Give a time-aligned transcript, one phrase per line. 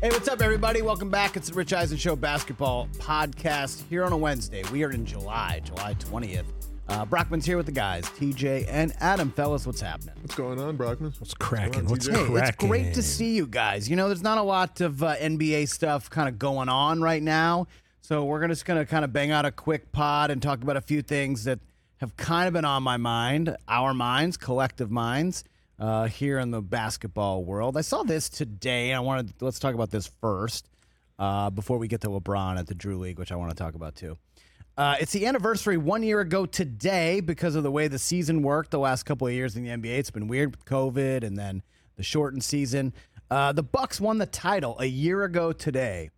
[0.00, 0.80] Hey, what's up, everybody?
[0.80, 1.36] Welcome back.
[1.36, 4.62] It's the Rich Eisen Show basketball podcast here on a Wednesday.
[4.72, 6.44] We are in July, July 20th.
[6.88, 9.30] Uh, Brockman's here with the guys, TJ and Adam.
[9.30, 10.14] Fellas, what's happening?
[10.22, 11.12] What's going on, Brockman?
[11.18, 11.84] What's cracking?
[11.86, 12.36] What's What's Hey, cracking?
[12.38, 13.88] it's great to see you guys.
[13.90, 17.22] You know, there's not a lot of uh, NBA stuff kind of going on right
[17.22, 17.66] now.
[18.00, 20.76] So we're just going to kind of bang out a quick pod and talk about
[20.76, 21.60] a few things that
[21.98, 25.44] have kind of been on my mind, our minds, collective minds,
[25.80, 27.76] uh, here in the basketball world.
[27.76, 28.92] I saw this today.
[28.92, 30.68] I wanted let's talk about this first
[31.18, 33.74] uh, before we get to LeBron at the Drew League, which I want to talk
[33.74, 34.16] about too.
[34.76, 38.70] Uh, it's the anniversary one year ago today because of the way the season worked
[38.70, 39.98] the last couple of years in the NBA.
[39.98, 41.62] It's been weird with COVID and then
[41.96, 42.94] the shortened season.
[43.30, 46.10] Uh, the Bucks won the title a year ago today.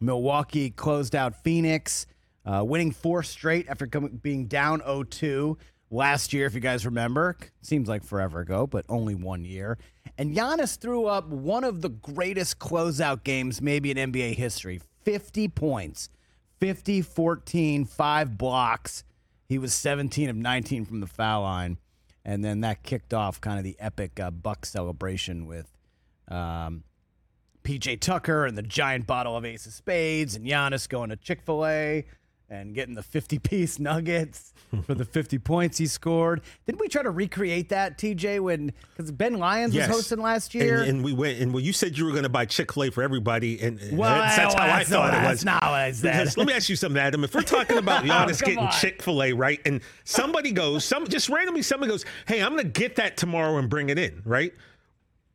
[0.00, 2.06] Milwaukee closed out Phoenix,
[2.44, 5.56] uh, winning four straight after coming, being down 0-2
[5.92, 7.36] last year, if you guys remember.
[7.60, 9.78] Seems like forever ago, but only one year.
[10.18, 14.80] And Giannis threw up one of the greatest closeout games maybe in NBA history.
[15.04, 16.08] 50 points,
[16.58, 19.04] 50, 14, five blocks.
[19.48, 21.78] He was 17 of 19 from the foul line.
[22.24, 25.76] And then that kicked off kind of the epic uh, Buck celebration with
[26.28, 26.84] um,
[27.64, 31.42] PJ Tucker and the giant bottle of Ace of Spades, and Giannis going to Chick
[31.42, 32.04] fil A
[32.52, 34.52] and getting the 50 piece nuggets
[34.84, 36.42] for the 50 points he scored.
[36.66, 39.88] Didn't we try to recreate that, TJ, when because Ben Lyons Yes.
[39.88, 40.80] was hosting last year?
[40.80, 42.84] And, and we went, and well, you said you were going to buy Chick Fil
[42.84, 45.44] A for everybody, and and well, that's, that's how I thought not, it That's was.
[45.46, 46.12] not what I said.
[46.12, 47.24] Because let me ask you something, Adam.
[47.24, 48.70] If we're talking about Giannis oh, Come getting.
[48.80, 52.64] Chick Fil A, right, and somebody goes, some just randomly, somebody goes, "Hey, I'm going
[52.70, 54.52] to get that tomorrow and bring it in," right?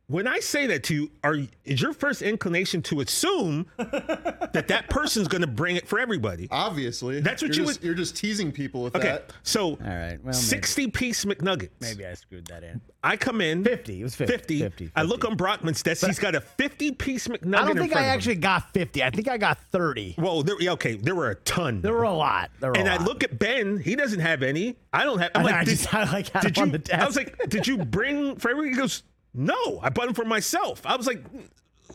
[0.09, 4.89] When I say that to you, are is your first inclination to assume that that
[4.89, 6.47] person's going to bring it for everybody?
[6.49, 9.33] Obviously, That's what you're you just, would- You're just teasing people with Okay, that.
[9.43, 10.33] so All right, well, maybe.
[10.33, 11.71] sixty piece McNuggets.
[11.81, 12.79] Maybe I screwed that in.
[13.03, 13.99] I come in 50.
[13.99, 14.33] It was 50.
[14.33, 14.59] 50.
[14.85, 16.05] 50, I look on Brockman's desk.
[16.07, 17.55] he's got a 50 piece McNugget.
[17.57, 19.03] I don't in think front I actually got 50.
[19.03, 20.15] I think I got 30.
[20.19, 21.81] Well, there, okay, there were a ton.
[21.81, 22.49] There were a lot.
[22.61, 23.05] There were and a I lot.
[23.05, 23.77] look at Ben.
[23.77, 24.77] He doesn't have any.
[24.93, 25.31] I don't have.
[25.35, 26.71] I'm I know, like, I did, just- I, like, did them on you?
[26.71, 27.01] the desk.
[27.01, 28.73] I was like, did you bring for everybody?
[28.73, 29.03] He goes,
[29.37, 30.81] no, I bought them for myself.
[30.85, 31.23] I was like,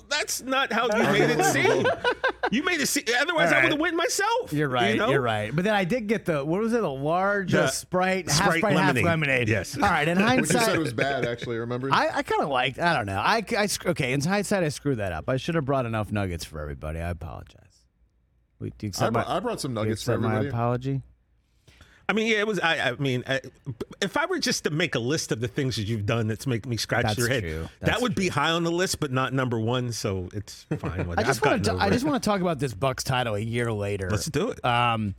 [0.08, 1.86] that's not how you made it seem.
[2.50, 3.04] You made it seem.
[3.18, 4.52] Otherwise, All I would have went myself.
[4.52, 4.90] You're right.
[4.92, 5.10] You know?
[5.12, 5.54] are right.
[5.56, 6.82] But then I did get the what was it?
[6.84, 8.96] A large uh, The Sprite, half Sprite Sprite, lemonade.
[8.96, 9.48] half lemonade.
[9.48, 9.74] Yes.
[9.74, 10.06] All right.
[10.06, 11.56] In Which you hindsight, said was bad, actually.
[11.56, 11.88] Remember?
[11.90, 12.78] I, I kind of liked.
[12.78, 13.16] I don't know.
[13.18, 14.12] I, I sc- okay.
[14.12, 15.30] In hindsight, I screwed that up.
[15.30, 16.98] I should have brought enough nuggets for everybody.
[17.00, 17.86] I apologize.
[18.60, 20.32] Wait, do you I accept brought, my, I brought some do you nuggets for everybody.
[20.32, 20.54] my everybody.
[20.58, 21.02] apology?
[22.12, 22.60] I mean, yeah, it was.
[22.60, 23.40] I, I mean, I,
[24.02, 26.46] if I were just to make a list of the things that you've done that's
[26.46, 27.68] making me scratch That's your head, true.
[27.80, 29.92] that would be high on the list, but not number one.
[29.92, 31.10] So it's fine.
[31.16, 31.74] I just want to.
[31.76, 34.10] I just want to talk about this Bucks title a year later.
[34.10, 34.62] Let's do it.
[34.62, 35.14] Um,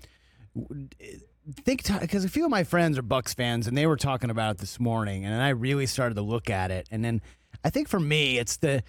[1.64, 4.58] think because a few of my friends are Bucks fans, and they were talking about
[4.58, 7.22] it this morning, and I really started to look at it, and then
[7.64, 8.84] I think for me, it's the.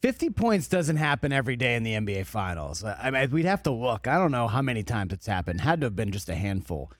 [0.00, 2.82] 50 points doesn't happen every day in the NBA Finals.
[2.82, 4.08] I mean, we'd have to look.
[4.08, 5.60] I don't know how many times it's happened.
[5.60, 6.90] Had to have been just a handful.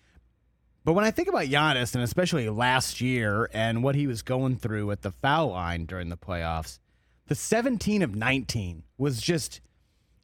[0.85, 4.57] But when I think about Giannis, and especially last year and what he was going
[4.57, 6.81] through at the foul line during the playoffs,
[7.29, 9.61] the 17 of 19 was just,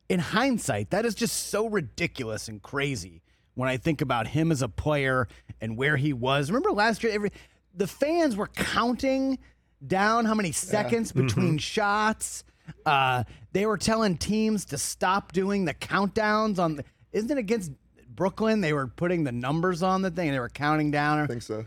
[0.09, 3.23] in hindsight, that is just so ridiculous and crazy
[3.55, 5.29] when I think about him as a player
[5.61, 6.51] and where he was.
[6.51, 7.31] Remember last year, every
[7.75, 9.39] the fans were counting
[9.87, 12.45] down how many seconds between shots.
[12.85, 16.77] Uh, they were telling teams to stop doing the countdowns on.
[16.77, 17.73] The, isn't it against
[18.19, 18.61] Brooklyn?
[18.61, 20.33] They were putting the numbers on the thing.
[20.33, 21.21] They were counting down.
[21.21, 21.65] I think so.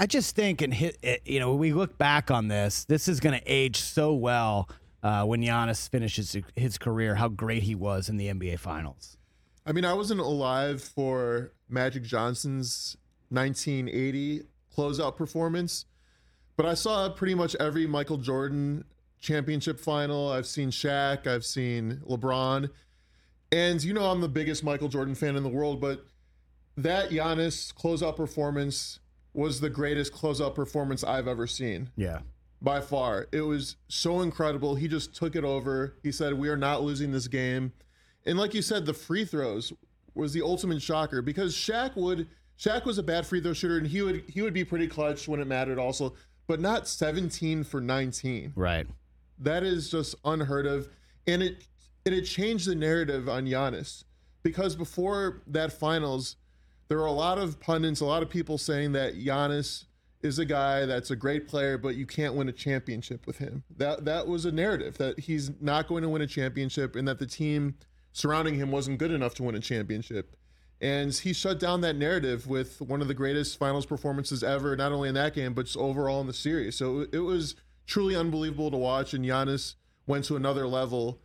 [0.00, 3.20] I just think, and hit, it, you know, we look back on this, this is
[3.20, 4.70] going to age so well
[5.02, 7.14] uh, when Giannis finishes his career.
[7.14, 9.18] How great he was in the NBA Finals.
[9.66, 12.96] I mean, I wasn't alive for Magic Johnson's
[13.28, 14.44] 1980
[14.74, 15.84] closeout performance,
[16.56, 18.84] but I saw pretty much every Michael Jordan
[19.20, 20.30] championship final.
[20.30, 22.70] I've seen Shaq, I've seen LeBron,
[23.52, 26.04] and you know I'm the biggest Michael Jordan fan in the world, but
[26.76, 29.00] that Giannis closeout performance
[29.32, 32.20] was the greatest closeout performance I've ever seen Yeah,
[32.60, 33.28] by far.
[33.32, 34.74] It was so incredible.
[34.74, 35.94] He just took it over.
[36.02, 37.72] He said, "We are not losing this game."
[38.24, 39.72] And like you said, the free throws
[40.14, 42.26] was the ultimate shocker because Shaq would
[42.58, 45.28] Shaq was a bad free throw shooter and he would he would be pretty clutch
[45.28, 46.14] when it mattered also,
[46.46, 48.52] but not 17 for 19.
[48.56, 48.86] right.
[49.38, 50.88] That is just unheard of.
[51.26, 51.66] And it
[52.06, 54.04] and it changed the narrative on Giannis.
[54.44, 56.36] Because before that finals,
[56.88, 59.86] there were a lot of pundits, a lot of people saying that Giannis
[60.22, 63.64] is a guy that's a great player, but you can't win a championship with him.
[63.76, 67.18] That that was a narrative that he's not going to win a championship and that
[67.18, 67.74] the team
[68.12, 70.36] surrounding him wasn't good enough to win a championship.
[70.80, 74.92] And he shut down that narrative with one of the greatest finals performances ever, not
[74.92, 76.76] only in that game, but just overall in the series.
[76.76, 77.56] So it was
[77.86, 79.12] truly unbelievable to watch.
[79.14, 79.74] And Giannis
[80.06, 81.20] went to another level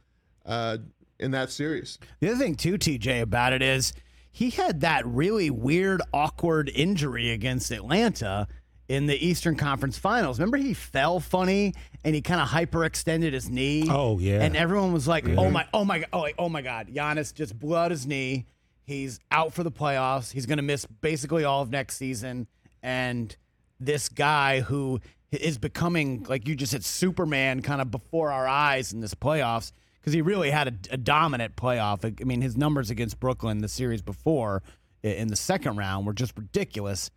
[0.46, 0.78] uh,
[1.20, 2.00] in that series.
[2.20, 3.94] The other thing too, TJ, about it is
[4.32, 8.48] he had that really weird, awkward injury against Atlanta
[8.88, 10.40] in the Eastern Conference Finals.
[10.40, 11.74] Remember, he fell funny
[12.04, 13.88] and he kind of hyperextended his knee.
[13.90, 14.42] Oh, yeah.
[14.42, 17.58] and everyone was like, "Oh my, oh my, god, oh, oh my God!" Giannis just
[17.58, 18.46] blew out his knee.
[18.84, 20.32] He's out for the playoffs.
[20.32, 22.48] He's going to miss basically all of next season.
[22.84, 23.36] And
[23.80, 25.00] this guy who
[25.32, 29.72] is becoming, like you just said, Superman kind of before our eyes in this playoffs
[30.02, 32.04] because he really had a, a dominant playoff.
[32.04, 34.64] I mean, his numbers against Brooklyn the series before
[35.04, 37.12] in the second round were just ridiculous.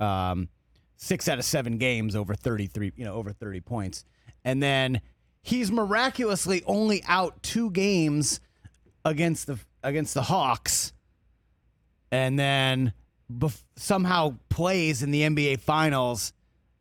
[0.00, 0.48] Um,
[0.96, 4.04] six out of seven games over 33, you know, over 30 points.
[4.44, 5.00] And then
[5.42, 8.40] he's miraculously only out two games
[9.04, 10.92] against the against the Hawks
[12.12, 12.92] and then
[13.32, 16.32] bef- somehow plays in the NBA Finals,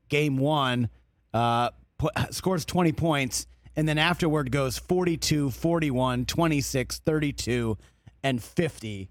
[0.09, 0.89] game one,
[1.33, 3.47] uh, pu- scores 20 points,
[3.79, 7.77] and then afterward goes 42, 41, 26, 32,
[8.21, 9.09] and 50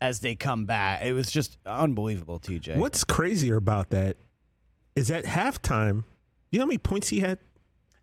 [0.00, 1.02] as they come back.
[1.02, 2.78] It was just unbelievable, TJ.
[2.78, 4.16] What's crazier about that
[4.96, 6.04] is at halftime,
[6.50, 7.38] you know how many points he had?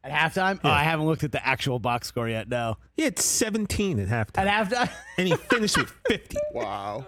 [0.04, 0.60] At halftime?
[0.64, 2.78] Oh, I haven't looked at the actual box score yet, no.
[2.96, 4.46] He had 17 at halftime.
[4.46, 4.92] At halftime?
[5.18, 6.38] and he finished with 50.
[6.54, 7.08] Wow.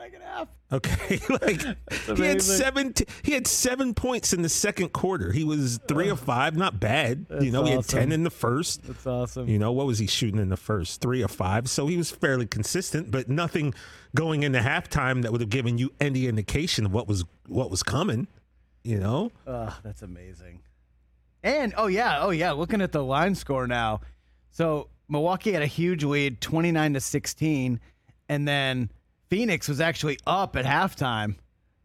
[0.00, 0.48] 33 in the second half.
[0.72, 2.40] Okay, like he had amazing.
[2.40, 2.94] seven.
[3.22, 5.32] He had seven points in the second quarter.
[5.32, 7.26] He was three of five, not bad.
[7.40, 8.82] you know, he had ten in the first.
[8.84, 9.48] That's awesome.
[9.48, 11.00] You know, what was he shooting in the first?
[11.00, 11.68] Three of five.
[11.68, 13.74] So he was fairly consistent, but nothing
[14.14, 17.82] going into halftime that would have given you any indication of what was what was
[17.82, 18.26] coming.
[18.82, 20.60] You know, Ugh, that's amazing.
[21.42, 24.00] And oh yeah, oh yeah, looking at the line score now.
[24.50, 27.80] So Milwaukee had a huge lead, 29 to 16,
[28.28, 28.90] and then
[29.30, 31.36] Phoenix was actually up at halftime.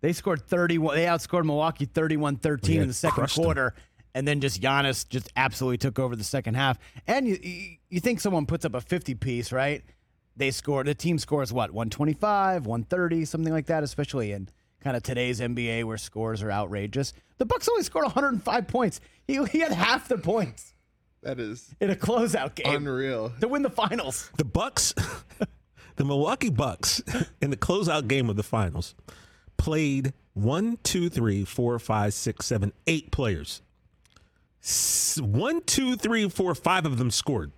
[0.02, 0.96] They scored 31.
[0.96, 3.44] They outscored Milwaukee 31-13 in the second crushed 'em.
[3.44, 3.74] quarter.
[4.14, 6.78] And then just Giannis just absolutely took over the second half.
[7.08, 9.84] And you you, you think someone puts up a 50 piece, right?
[10.38, 14.50] They score the team scores what, 125, 130, something like that, especially in
[14.82, 17.14] kind of today's NBA where scores are outrageous.
[17.38, 19.02] The Bucks only scored 105 points.
[19.28, 20.74] He, he had half the points
[21.24, 23.32] That is in a closeout game unreal.
[23.42, 24.30] to win the finals.
[24.38, 24.94] the Bucks,
[25.96, 27.02] the Milwaukee Bucks,
[27.42, 28.96] in the closeout game of the finals,
[29.58, 33.62] played one, two, three, four, five, six, seven, eight players.
[35.20, 37.52] One, two, three, four, five of them scored.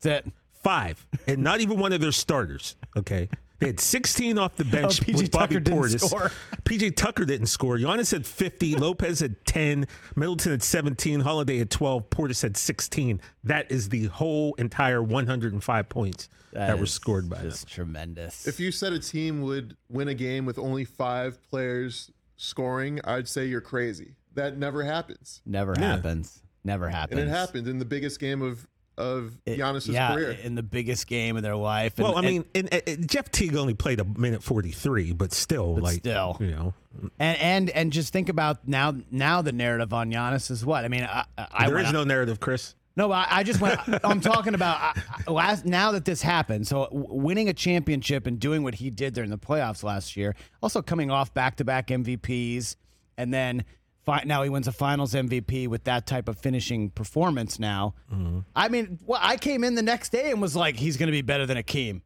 [0.00, 0.32] That's it.
[0.62, 2.74] Five, and not even one of their starters.
[2.96, 6.06] Okay, they had 16 off the oh, bench Oh, PJ with Bobby Tucker didn't Portis.
[6.06, 6.32] score.
[6.64, 7.76] PJ Tucker didn't score.
[7.78, 8.74] Giannis had 50.
[8.76, 9.86] Lopez had 10.
[10.14, 11.20] Middleton had 17.
[11.20, 12.10] Holiday had 12.
[12.10, 13.20] Portis had 16.
[13.44, 17.50] That is the whole entire 105 points that, were scored by them.
[17.50, 18.46] just tremendous.
[18.46, 23.28] If you said a team would win a game with only five players scoring, I'd
[23.28, 24.16] say you're crazy.
[24.34, 25.40] That never happens.
[25.46, 26.42] Never happens.
[26.64, 27.20] Never happens.
[27.20, 28.66] And it happened in the biggest game of
[28.98, 30.30] of eh, It- yeah, career.
[30.42, 31.98] in the biggest game of their life.
[31.98, 35.76] And- Well, I mean, and, and Jeff Teague only played a minute 43, but still,
[35.76, 36.36] like, still.
[36.40, 36.74] you know,
[37.18, 38.94] and and and just think about now.
[39.10, 40.84] Now the narrative on Giannis is what?
[40.84, 42.74] I mean, I, I there went is no narrative, Chris.
[42.98, 43.78] No, I, I just went.
[44.04, 45.66] I'm talking about I, I- last.
[45.66, 49.36] Now that this happened, so winning a championship and doing what he did during the
[49.36, 52.76] playoffs last year, also coming off back-to-back MVPs,
[53.18, 53.64] and then
[54.06, 57.58] fi- now he wins a Finals MVP with that type of finishing performance.
[57.58, 58.40] Now, mm-hmm.
[58.54, 61.12] I mean, well, I came in the next day and was like, he's going to
[61.12, 62.00] be better than Akeem.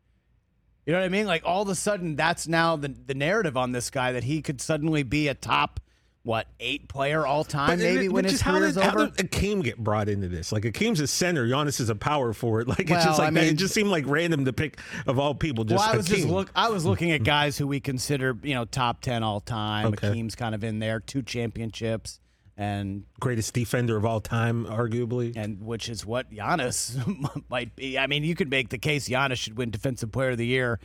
[0.87, 1.27] You know what I mean?
[1.27, 4.43] Like all of a sudden, that's now the the narrative on this guy that he
[4.43, 5.79] could suddenly be a top.
[6.23, 7.79] What eight player all time?
[7.79, 8.99] Maybe but when his career's did, over.
[9.01, 10.53] How did Akeem get brought into this?
[10.53, 12.69] Like Akeem's a center, Giannis is a power forward.
[12.69, 15.35] Like it's just like I mean- it just seemed like random to pick of all
[15.35, 15.65] people.
[15.65, 16.51] Just well, I was just look.
[16.55, 19.87] I was looking at guys who we consider, you know, top ten all time.
[19.87, 20.09] Okay.
[20.11, 22.21] Akeem's kind of in there, two championships,
[22.55, 25.33] and greatest defender of all time, arguably.
[25.35, 27.99] and which is what Giannis might be.
[27.99, 30.81] I mean, you could make the case Giannis should win Defensive Player of the Year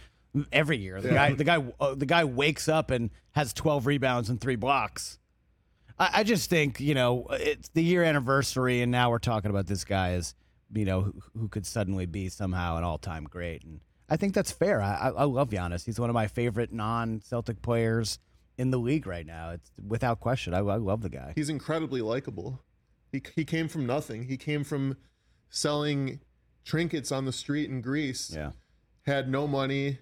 [0.53, 1.01] every year.
[1.01, 4.55] The guy, the guy, uh, the guy wakes up and has twelve rebounds and three
[4.55, 5.19] blocks.
[5.99, 9.67] I, I just think you know it's the year anniversary, and now we're talking about
[9.67, 10.35] this guy as
[10.73, 14.51] you know who, who could suddenly be somehow an all-time great, and I think that's
[14.51, 14.81] fair.
[14.81, 15.85] I, I, I love Giannis.
[15.85, 18.19] He's one of my favorite non-Celtic players
[18.57, 19.51] in the league right now.
[19.51, 20.53] It's without question.
[20.53, 21.33] I, I love the guy.
[21.35, 22.61] He's incredibly likable.
[23.11, 24.23] He he came from nothing.
[24.23, 24.97] He came from
[25.49, 26.19] selling
[26.65, 28.31] trinkets on the street in Greece.
[28.35, 28.51] Yeah.
[29.05, 29.99] Had no money,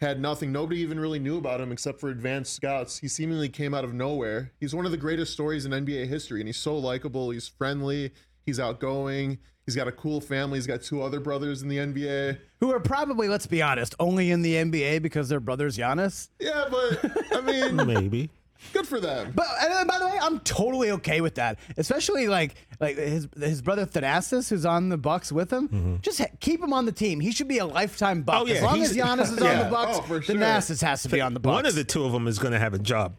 [0.00, 0.52] had nothing.
[0.52, 2.98] Nobody even really knew about him except for advanced scouts.
[2.98, 4.52] He seemingly came out of nowhere.
[4.60, 7.30] He's one of the greatest stories in NBA history, and he's so likable.
[7.30, 8.12] He's friendly.
[8.44, 9.38] He's outgoing.
[9.64, 10.58] He's got a cool family.
[10.58, 12.38] He's got two other brothers in the NBA.
[12.60, 16.28] Who are probably, let's be honest, only in the NBA because their brother's Giannis.
[16.38, 18.30] Yeah, but I mean, Maybe.
[18.72, 19.32] Good for them.
[19.34, 21.58] But and then, by the way, I'm totally okay with that.
[21.76, 25.68] Especially like like his his brother Thanasis, who's on the Bucks with him.
[25.68, 25.96] Mm-hmm.
[26.02, 27.20] Just ha- keep him on the team.
[27.20, 28.42] He should be a lifetime Buck.
[28.42, 30.20] Oh, yeah, as long he's- as Giannis is on the Bucks, Oh, sure.
[30.36, 31.54] Thanasis has to be on the Bucks.
[31.54, 33.16] One of the two of them is going to have a job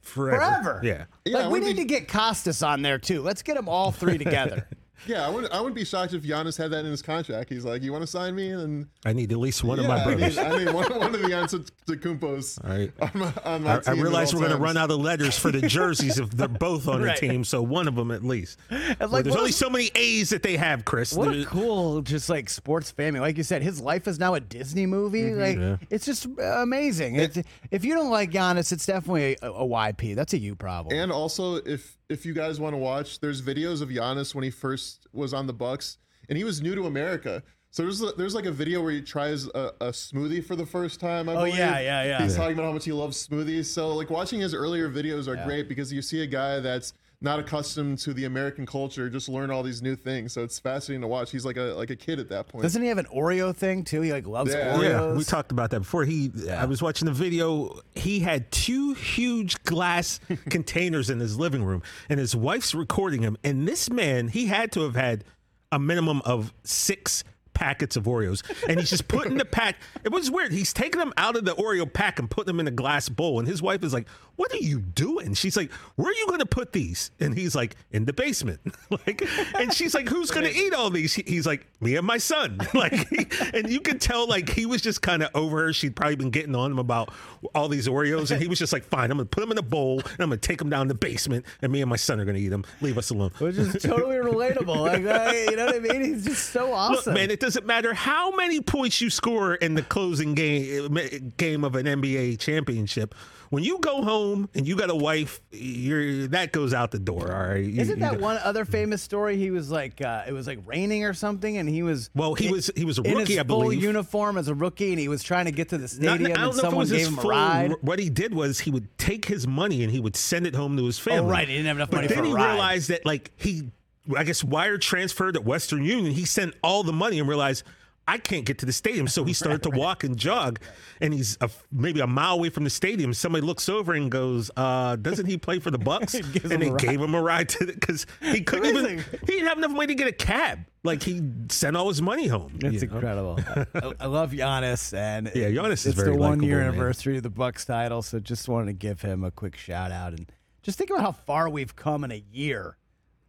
[0.00, 0.38] forever.
[0.38, 0.80] forever.
[0.84, 1.04] Yeah.
[1.24, 3.22] Yeah, like we need be- to get Kostas on there too.
[3.22, 4.66] Let's get them all three together.
[5.06, 5.52] Yeah, I wouldn't.
[5.52, 7.50] I wouldn't be shocked if Giannis had that in his contract.
[7.50, 9.88] He's like, "You want to sign me?" And I need at least one yeah, of
[9.88, 10.36] my I brothers.
[10.36, 12.92] need, I need one, one of the Antetokounmpos All right.
[13.00, 14.98] on my, on my I, I team at realize we're going to run out of
[15.00, 17.18] letters for the jerseys if they're both on Right.
[17.20, 18.58] the team, so one of them at least.
[18.70, 21.12] like, There's only a- so many A's that they have, Chris.
[21.12, 23.20] What a cool, just like sports family.
[23.20, 25.22] Like you said, his life is now a Disney movie.
[25.22, 25.40] Mm-hmm.
[25.40, 25.76] Like Yeah.
[25.90, 27.16] it's just amazing.
[27.16, 27.38] It's,
[27.70, 30.14] if you don't like Giannis, it's definitely a, a YP.
[30.14, 30.96] That's a you problem.
[30.98, 34.50] And also, if if you guys want to watch, there's videos of Giannis when he
[34.50, 35.98] first was on the Bucks,
[36.28, 37.42] and he was new to America.
[37.70, 40.98] So there's there's like a video where he tries a, a smoothie for the first
[41.00, 41.28] time.
[41.28, 41.56] I Oh, believe.
[41.56, 42.22] yeah, yeah, yeah.
[42.22, 42.38] He's Yeah.
[42.38, 43.66] talking about how much he loves smoothies.
[43.66, 45.44] So like watching his earlier videos are Yeah.
[45.44, 49.50] great because you see a guy that's not accustomed to the American culture just learn
[49.50, 50.32] all these new things.
[50.32, 51.30] So it's fascinating to watch.
[51.30, 52.62] He's like a like a kid at that point.
[52.62, 54.02] Doesn't he have an Oreo thing too?
[54.02, 54.76] He like loves Yeah.
[54.76, 54.82] Oreos.
[54.82, 56.04] Yeah, we talked about that before.
[56.04, 56.62] He, Yeah.
[56.62, 57.80] I was watching the video.
[57.94, 60.20] He had two huge glass
[60.50, 63.36] containers in his living room, and his wife's recording him.
[63.42, 65.24] And this man, he had to have had
[65.72, 69.76] a minimum of six packets of Oreos, and he's just putting the pack.
[70.04, 70.52] It was weird.
[70.52, 73.38] He's taking them out of the Oreo pack and putting them in a glass bowl,
[73.38, 74.06] and his wife is like,
[74.36, 77.54] "What are you doing?" She's like, "Where are you going to put these?" And he's
[77.54, 81.46] like, "In the basement." like, and she's like, "Who's going to eat all these?" He's
[81.46, 85.02] like, "Me and my son." like, he- and you could tell like he was just
[85.02, 85.72] kind of over her.
[85.72, 87.10] She'd probably been getting on him about
[87.54, 89.58] all these Oreos, and he was just like, "Fine, I'm going to put them in
[89.58, 91.96] a bowl, and I'm going to take them down the basement, and me and my
[91.96, 92.64] son are going to eat them.
[92.80, 94.76] Leave us alone." Which is totally relatable.
[94.76, 96.02] Like, uh, you know what I mean?
[96.04, 97.12] He's just so awesome.
[97.12, 100.94] Look, man, it doesn't matter how many points you score in the closing game
[101.36, 103.14] game of an NBA championship.
[103.50, 107.32] When you go home and you got a wife, you're that goes out the door.
[107.32, 107.64] All right.
[107.64, 109.36] You- Isn't you that got- one other famous story?
[109.36, 112.50] He was like, uh, it was like raining or something, and he was Well, he
[112.50, 113.82] was he was a in rookie, his I full believe.
[113.82, 116.16] uniform as a rookie, and he was trying to get to the Not- stadium, I
[116.16, 117.72] don't and know if it someone was his gave him a ride.
[117.82, 120.76] What he did was he would take his money and he would send it home
[120.76, 121.20] to his family.
[121.20, 122.32] Oh, right, he didn't have enough But money then for a ride.
[122.32, 122.52] Then he ride.
[122.52, 123.70] realized that like he,
[124.16, 126.12] I guess, wire transferred at Western Union.
[126.12, 127.62] He sent all the money and realized.
[128.08, 130.60] I can't get to the stadium, so he started to walk and jog,
[131.00, 133.12] and he's a, maybe a mile away from the stadium.
[133.12, 136.14] Somebody looks over and goes, uh, "Doesn't he play for the Bucks?"
[136.46, 139.72] And they gave him a ride to because he couldn't even he didn't have enough
[139.72, 140.60] money to get a cab.
[140.84, 141.20] Like he
[141.50, 142.58] sent all his money home.
[142.62, 142.94] It's you know?
[142.94, 143.40] incredible.
[143.74, 146.68] I, I love Giannis, and Yeah, Giannis is it's very the one year man.
[146.68, 150.12] anniversary of the Bucks title, so just wanted to give him a quick shout out
[150.12, 150.30] and
[150.62, 152.76] just think about how far we've come in a year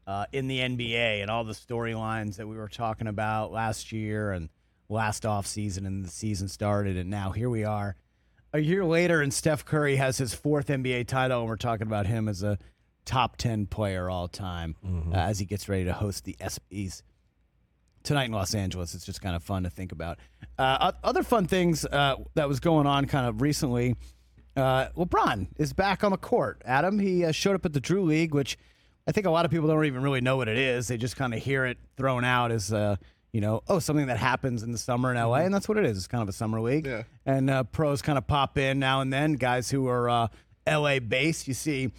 [0.05, 4.31] uh, in the NBA and all the storylines that we were talking about last year
[4.31, 4.49] and
[4.89, 7.95] last off season and the season started, and now here we are
[8.53, 12.07] a year later, and Steph Curry has his fourth NBA title, and we're talking about
[12.07, 12.57] him as a
[13.05, 15.13] top ten player all time Mm-hmm.
[15.13, 17.01] uh, as he gets ready to host the ESPYS
[18.03, 18.95] tonight in Los Angeles.
[18.95, 20.17] It's just kind of fun to think about.
[20.57, 23.95] Uh, other fun things uh, that was going on kind of recently.
[24.55, 26.61] Uh, LeBron is back on the court.
[26.65, 28.57] Adam, he uh, showed up at the Drew League, which
[29.07, 30.87] I think a lot of people don't even really know what it is.
[30.87, 32.95] They just kind of hear it thrown out as, uh,
[33.33, 35.85] you know, oh, something that happens in the summer in LA, and that's what it
[35.85, 35.97] is.
[35.97, 36.85] It's kind of a summer league.
[36.85, 37.03] Yeah.
[37.25, 39.33] And uh, pros kind of pop in now and then.
[39.33, 40.27] Guys who are uh,
[40.67, 41.47] LA based.
[41.47, 41.91] You see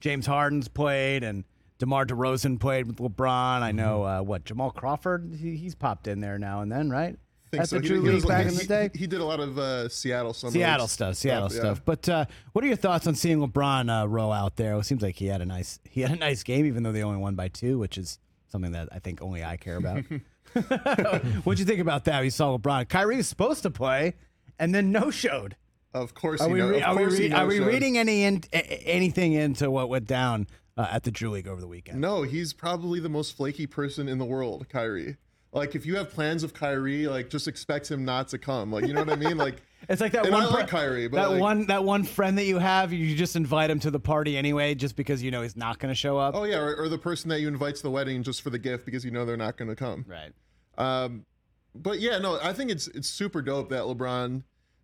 [0.00, 1.44] James Harden's played and
[1.78, 3.62] DeMar DeRozan played with LeBron.
[3.62, 4.20] I know Mm-hmm.
[4.20, 5.34] uh, what Jamal Crawford.
[5.40, 7.16] He, he's popped in there now and then, right?
[7.50, 7.76] Think so.
[7.76, 8.90] the He- Drew League back he- in the day.
[8.92, 11.58] He, he did a lot of uh, Seattle summer Seattle stuff, Seattle yeah.
[11.60, 11.82] stuff.
[11.84, 14.74] But uh, what are your thoughts on seeing LeBron uh, roll out there?
[14.78, 17.02] It seems like he had a nice he had a nice game, even though they
[17.02, 18.18] only won by two, which is
[18.48, 20.04] something that I think only I care about.
[20.54, 22.20] What'd you think about that?
[22.22, 22.88] We saw LeBron.
[22.88, 24.14] Kyrie was supposed to play,
[24.58, 25.56] and then no showed.
[25.94, 28.24] Of course, Are he we, know- re- of are we, re- are we reading any
[28.24, 30.46] in, anything into what went down
[30.76, 32.00] uh, at the Drew League over the weekend?
[32.00, 35.16] No, he's probably the most flaky person in the world, Kyrie.
[35.52, 38.72] Like, if you have plans of Kyrie, like, just expect him not to come.
[38.72, 39.36] Like, you know what I mean?
[39.36, 39.56] Like,
[39.88, 42.38] It's like that And one I like Kyrie, but that like- one that one friend
[42.38, 45.42] that you have, you just invite him to the party anyway, just because you know
[45.42, 46.34] he's not going to show up.
[46.34, 48.58] oh yeah, or, or the person that you invite to the wedding just for the
[48.58, 50.04] gift because you know they're not going to come.
[50.08, 50.32] Right.
[50.78, 51.26] Um,
[51.74, 54.42] but yeah, no, I think it's it's super dope that LeBron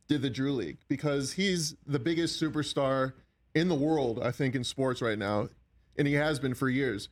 [0.09, 3.13] did the Drew League because he's the biggest superstar
[3.55, 5.49] in the world, I think, in sports right now,
[5.97, 7.09] and he has been for years.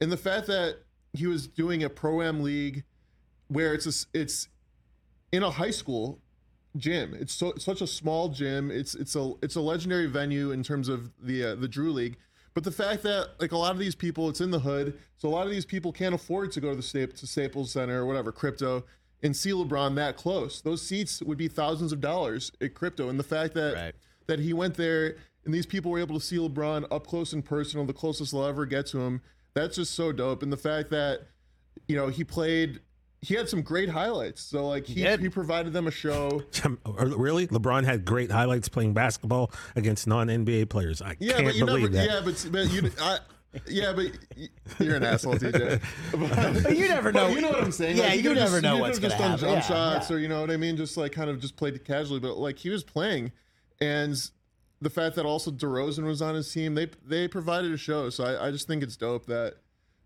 [0.00, 0.76] And the fact that
[1.12, 2.84] he was doing a pro am league
[3.48, 4.48] where it's a it's
[5.32, 6.20] in a high school
[6.78, 7.14] gym.
[7.18, 8.70] It's so such a small gym.
[8.70, 12.16] It's it's a it's a legendary venue in terms of the uh, the Drew League.
[12.54, 15.28] But the fact that like a lot of these people, it's in the hood, so
[15.28, 18.02] a lot of these people can't afford to go to the Sta- to Staples Center
[18.02, 18.84] or whatever crypto
[19.22, 20.60] and see LeBron that close.
[20.60, 23.94] Those seats would be thousands of dollars at crypto, and the fact that Right.
[24.26, 27.44] that he went there and these people were able to see LeBron up close and
[27.44, 29.20] personal, the closest they'll ever get to him.
[29.54, 30.42] That's just so dope.
[30.42, 31.20] And the fact that,
[31.88, 32.80] you know, he played,
[33.22, 34.42] he had some great highlights.
[34.42, 35.20] So like he did.
[35.20, 36.42] he provided them a show.
[36.86, 37.46] really?
[37.48, 41.00] LeBron had great highlights playing basketball against non NBA players.
[41.02, 42.06] I Yeah, can't but you believe never.
[42.06, 42.06] that.
[42.06, 42.90] Yeah, but but you.
[43.00, 43.18] I,
[43.66, 44.06] yeah, but
[44.78, 45.80] you're an asshole, TJ.
[46.62, 47.28] But you never know.
[47.28, 47.96] You know what I'm saying?
[47.96, 49.46] Yeah, Like, you could've never just, know you what's gonna just done happen.
[49.46, 50.76] jump Yeah, shots, or you know what I mean?
[50.76, 53.32] Just like kind of just played it casually, but like he was playing,
[53.80, 54.14] and
[54.82, 58.10] the fact that also DeRozan was on his team, they they provided a show.
[58.10, 59.54] So I, I just think it's dope that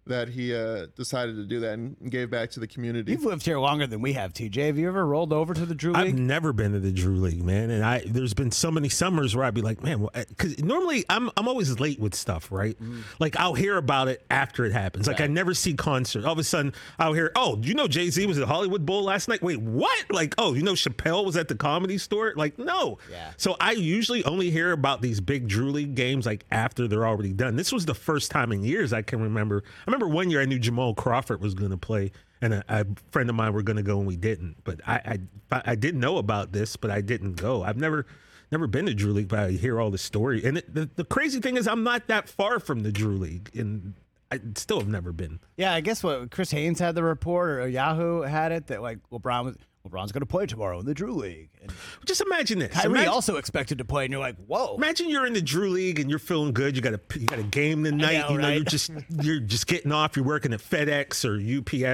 [0.06, 3.12] that he uh, decided to do that and gave back to the community.
[3.12, 4.66] You've lived here longer than we have, TJ.
[4.66, 6.14] Have you ever rolled over to the Drew League?
[6.14, 9.36] I've never been to the Drew League, man, and I there's been so many summers
[9.36, 12.76] where I'd be like, man, because normally I'm I'm always late with stuff, right?
[13.18, 15.06] Like I'll hear about it after it happens.
[15.06, 16.26] Like I never see concerts.
[16.26, 18.84] All of a sudden I'll hear, oh, do you know Jay Z was at Hollywood
[18.84, 19.42] Bowl last night?
[19.42, 20.10] Wait, what?
[20.10, 22.32] Like, oh, you know Chappelle was at the Comedy Store?
[22.36, 22.98] Like, no.
[23.10, 23.32] Yeah.
[23.36, 27.32] So I usually only hear about these big Drew League games like after they're already
[27.32, 27.56] done.
[27.56, 29.62] This was the first time in years I can remember.
[29.86, 32.86] I remember one year I knew Jamal Crawford was going to play, and a, a
[33.10, 34.56] friend of mine were going to go, and we didn't.
[34.64, 35.18] But I,
[35.50, 37.62] I I didn't know about this, but I didn't go.
[37.62, 38.06] I've never
[38.52, 40.44] never been to Drew League, but I hear all the story.
[40.44, 43.50] And it, the the crazy thing is, I'm not that far from the Drew League,
[43.54, 43.94] and
[44.30, 45.40] I still have never been.
[45.56, 48.98] Yeah, I guess what Chris Haynes had the report or Yahoo had it that like
[49.10, 49.56] LeBron was
[49.88, 51.48] LeBron's going to play tomorrow in the Drew League.
[51.62, 51.72] And
[52.04, 52.72] Just imagine this.
[52.74, 54.74] Kyrie Imagine- also expected to play, and you're like, whoa.
[54.76, 56.76] Imagine you're in the Drew League and you're feeling good.
[56.76, 58.18] You got a you got a game tonight.
[58.20, 58.54] know, you know, right?
[58.56, 58.90] you're just
[59.22, 60.16] you're just getting off.
[60.16, 61.38] You're working at FedEx or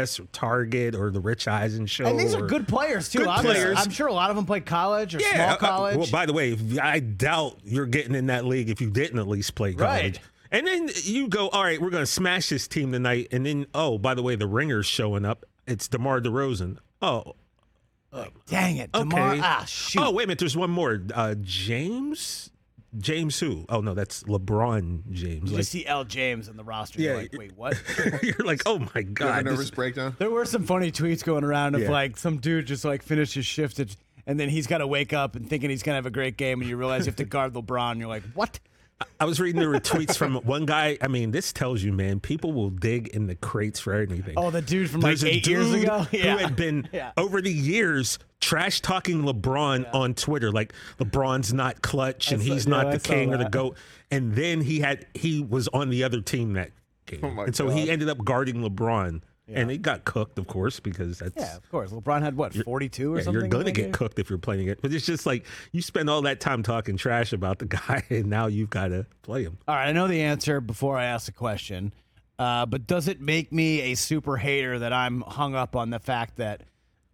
[0.03, 2.07] UPS or Target or the Rich Eisen show.
[2.07, 3.21] And these are good players too.
[3.21, 3.79] Good I'm, players.
[3.79, 5.35] I'm sure a lot of them played college or Yeah.
[5.35, 5.97] small uh, college.
[5.97, 9.29] well, by the way, I doubt you're getting in that league if you didn't at
[9.29, 10.17] least play college.
[10.17, 10.21] Right.
[10.51, 13.29] And then you go, all right, we're going to smash this team tonight.
[13.33, 15.45] And then, oh, by the way, the ringer's showing up.
[15.67, 16.79] It's DeMar DeRozan.
[17.03, 17.35] Oh,
[18.47, 19.41] Dang it, okay.
[19.43, 20.03] Ah, shoot.
[20.03, 20.39] Oh, wait a minute.
[20.39, 21.03] There's one more.
[21.15, 22.51] Uh, James?
[22.99, 23.67] James who?
[23.69, 25.51] Oh, no, that's LeBron James.
[25.51, 26.05] you Like, see L.
[26.05, 27.01] James in the roster.
[27.01, 27.83] Yeah, You're like, wait, what?
[28.23, 30.17] you're like, oh my You have a god, nervous breakdown.
[30.19, 31.91] there were some funny tweets going around of Yeah.
[31.91, 33.95] like some dude just like finished his shift and,
[34.27, 36.61] and then he's got to wake up and thinking he's gonna have a great game,
[36.63, 37.93] and you realize you have to guard LeBron.
[37.93, 38.59] And you're like, what?
[39.21, 40.97] I was reading the retweets from one guy.
[41.03, 44.35] I mean, this tells you, man, people will dig in the crates for anything.
[44.39, 45.99] Oh, the dude from like There's a eight years dude ago.
[46.11, 47.13] who had been Yeah.
[47.17, 52.67] over the years trash talking LeBron on Twitter, like LeBron's not clutch and saw- he's
[52.67, 53.77] not I the saw king or the goat.
[54.11, 57.45] And then he had he was on the other team that oh game, Oh my
[57.45, 61.37] and so he ended up guarding LeBron, and it got cooked, of course, because that's
[61.37, 61.91] Yeah, of course.
[61.93, 63.51] LeBron had what, 42 or yeah, something?
[63.51, 63.93] you're to get game?
[63.93, 64.81] cooked if you're playing it.
[64.83, 68.27] But it's just like you spend all that time talking trash about the guy, and
[68.27, 69.59] now you've got to play him.
[69.69, 71.93] All right, I know the answer before I ask the question,
[72.39, 75.99] uh, but does it make me a super hater that I'm hung up on the
[76.01, 76.63] fact that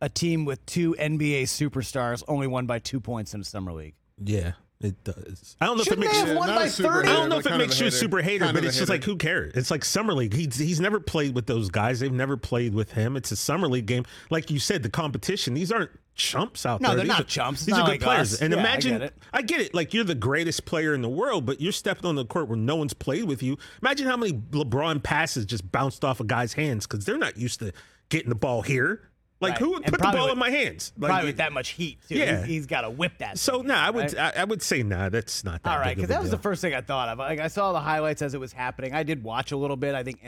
[0.01, 3.95] a team with two NBA superstars only won by two points in a summer league?
[4.19, 5.57] Yeah, it does.
[5.61, 7.09] I don't know Shouldn't if it they makes have won by a super 30?
[7.09, 8.77] I don't know if it makes you a super hater, Kind but of a it's
[8.79, 9.55] just like who cares?
[9.55, 10.35] It's like summer league.
[10.35, 12.01] He's he's never played with those guys.
[12.01, 13.17] They've never played with him.
[13.17, 14.05] It's a summer league game.
[14.31, 15.55] Like you said, the competition.
[15.55, 16.97] These aren't chumps out No, there.
[16.97, 17.65] they're These not are- chumps.
[17.65, 18.35] These not are good like players.
[18.35, 18.43] us.
[18.43, 19.15] And Yeah, I imagine, get it.
[19.33, 19.75] I get it.
[19.75, 22.59] Like you're the greatest player in the world, but you're stepping on the court where
[22.59, 23.57] no one's played with you.
[23.81, 27.61] Imagine how many LeBron passes just bounced off a guy's hands because they're not used
[27.61, 27.73] to
[28.11, 29.09] getting the ball here.
[29.43, 29.59] Like Right.
[29.59, 30.93] who would And put the ball with- in my hands?
[30.97, 32.15] Like, Probably with that much heat, too.
[32.17, 32.37] Yeah.
[32.37, 33.39] He's- he's got to whip that.
[33.39, 34.37] So thing, no, I would right?
[34.37, 35.09] I, I would say no.
[35.11, 35.71] That's not that.
[35.71, 37.19] All right, because that was the first thing I thought of.
[37.19, 38.95] Like I saw the highlights as it was happening.
[38.95, 39.95] I did watch a little bit.
[39.95, 40.21] I think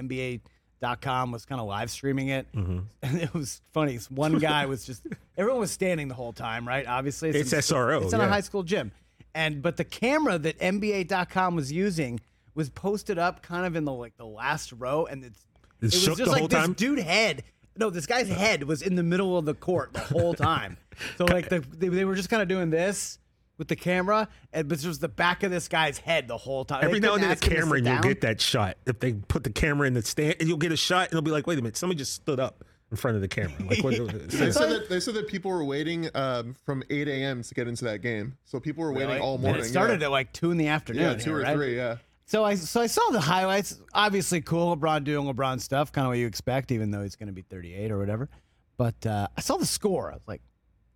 [0.80, 2.78] NBA.com was kind of live streaming it, Mm-hmm.
[3.02, 3.98] and it was funny.
[4.10, 6.86] One guy was just everyone was standing the whole time, right?
[6.86, 8.92] Obviously, It's in- SRO, It's in a high school gym,
[9.34, 12.20] and but the camera that NBA.com was using
[12.54, 15.40] was posted up kind of in the like the last row, and it's
[15.80, 16.72] It it was just the like this time?
[16.74, 17.44] dude head.
[17.76, 20.76] No, this guy's head was in the middle of the court the whole time.
[21.18, 23.18] so like the, they, they were just kind of doing this
[23.58, 26.64] with the camera, and but it was the back of this guy's head the whole
[26.64, 26.84] time.
[26.84, 28.76] Every now and then, a ask him to camera, and you'll get that shot.
[28.86, 31.22] If they put the camera in the stand, and you'll get a shot, and it'll
[31.22, 33.82] be like, "Wait a minute, somebody just stood up in front of the camera." Like,
[33.84, 33.94] what,
[34.28, 37.42] They said that they said that people were waiting um, from 8 a.m.
[37.42, 38.36] to get into that game.
[38.44, 39.20] So people were waiting Really?
[39.20, 39.62] all And morning.
[39.62, 40.06] it started yeah.
[40.06, 41.02] at like two in the afternoon.
[41.02, 41.54] yeah, two here, or right?
[41.54, 41.76] three.
[41.76, 41.96] Yeah.
[42.26, 43.80] So I so I saw the highlights.
[43.92, 44.76] Obviously, cool.
[44.76, 47.42] LeBron doing LeBron stuff, kind of what you expect, even though he's going to be
[47.42, 48.28] 38 or whatever.
[48.76, 50.10] But uh, I saw the score.
[50.10, 50.42] I was like,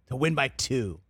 [0.08, 1.00] to win by two.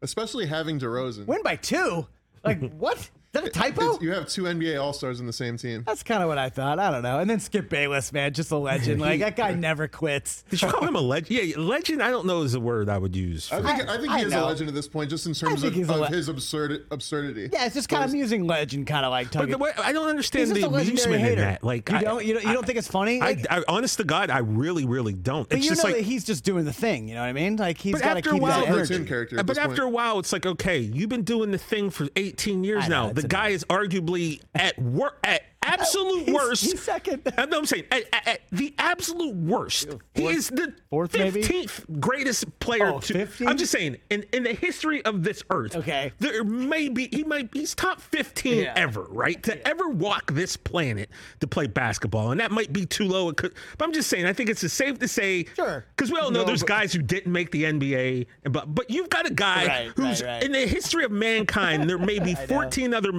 [0.00, 1.26] Especially having DeRozan.
[1.26, 2.06] Win by two?
[2.44, 3.10] Like what?
[3.34, 3.82] Is that a typo?
[3.82, 5.84] It's- you have two NBA All Stars in the same team.
[5.86, 6.78] That's kind of what I thought.
[6.78, 7.18] I don't know.
[7.18, 9.00] And then Skip Bayless, man, just a legend.
[9.08, 10.44] Like that guy never quits.
[10.48, 11.30] Did you call him a legend?
[11.30, 12.02] Yeah, legend.
[12.02, 13.52] I don't know is a word I would use.
[13.52, 14.44] I think I, think I he is know.
[14.44, 17.50] a legend at this point, just in terms of, of le- his absurd absurdity.
[17.52, 19.30] Yeah, it's just kind of amusing legend, kind of like.
[19.30, 21.62] but the way, I don't understand the a legendary amusement in that.
[21.62, 23.20] Like, you don't, you don't, you don't think it's funny?
[23.20, 25.46] I, Like, I, honest to God, I really, really don't.
[25.48, 27.08] but It's you just know like that he's just doing the thing.
[27.08, 27.56] You know what I mean?
[27.56, 28.94] Like he's But got to after a keep while, that the energy.
[28.94, 29.38] Tim character.
[29.38, 32.64] At But after a while, it's like, okay, you've been doing the thing for 18
[32.64, 33.12] years now.
[33.22, 35.42] The guy is arguably at work at
[35.80, 36.64] absolute He's- worst.
[36.64, 37.22] he's second.
[37.26, 39.88] Uh, I know I'm saying at, at- at the absolute worst.
[40.14, 41.42] he is the fourth, maybe?
[41.42, 42.88] 15th greatest player.
[42.94, 43.48] Oh, to, 15?
[43.48, 45.76] I'm just saying in, in the history of this earth.
[45.76, 46.12] Okay.
[46.18, 48.72] there may be he might he's top 15 Yeah.
[48.76, 49.42] ever, right?
[49.44, 51.10] To ever walk this planet
[51.40, 53.32] to play basketball, and that might be too low.
[53.32, 55.84] Could, but I'm just saying I think it's safe to say Sure.
[55.96, 58.90] because we all know No, there's but- guys who didn't make the NBA, but but
[58.90, 60.42] you've got a guy Right, who's right, right.
[60.42, 61.88] in the history of mankind.
[61.88, 63.12] There may be 14 other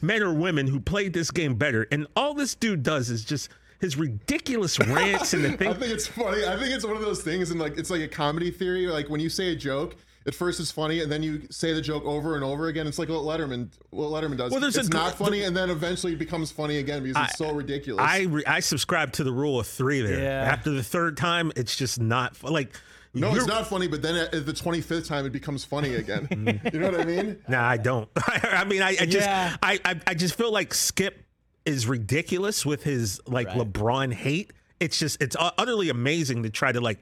[0.00, 3.48] men or women who played this game better, and all this dude does is just
[3.80, 6.44] his ridiculous rants and the I think it's funny.
[6.46, 8.86] I think it's one of those things, and like it's like a comedy theory.
[8.86, 11.80] Like when you say a joke, at first it's funny, and then you say the
[11.80, 12.86] joke over and over again.
[12.86, 14.50] It's like what Letterman, what Letterman does.
[14.52, 17.38] Well, there's it's a- not funny, and then eventually it becomes funny again because it's
[17.38, 18.04] so ridiculous.
[18.06, 20.20] I re- I subscribe to the rule of three there.
[20.20, 20.52] Yeah.
[20.52, 22.78] After the third time, it's just not like.
[23.14, 26.28] no, you're- it's not funny, but then at the 25th time it becomes funny again.
[26.70, 27.38] you know what I mean?
[27.48, 28.10] Nah, I don't.
[28.28, 29.56] I mean, I, I just, Yeah.
[29.62, 31.18] I, I, I just feel like Skip
[31.66, 33.58] is ridiculous with his like Right.
[33.58, 34.52] LeBron hate.
[34.78, 36.98] It's just, it's utterly amazing to try to like,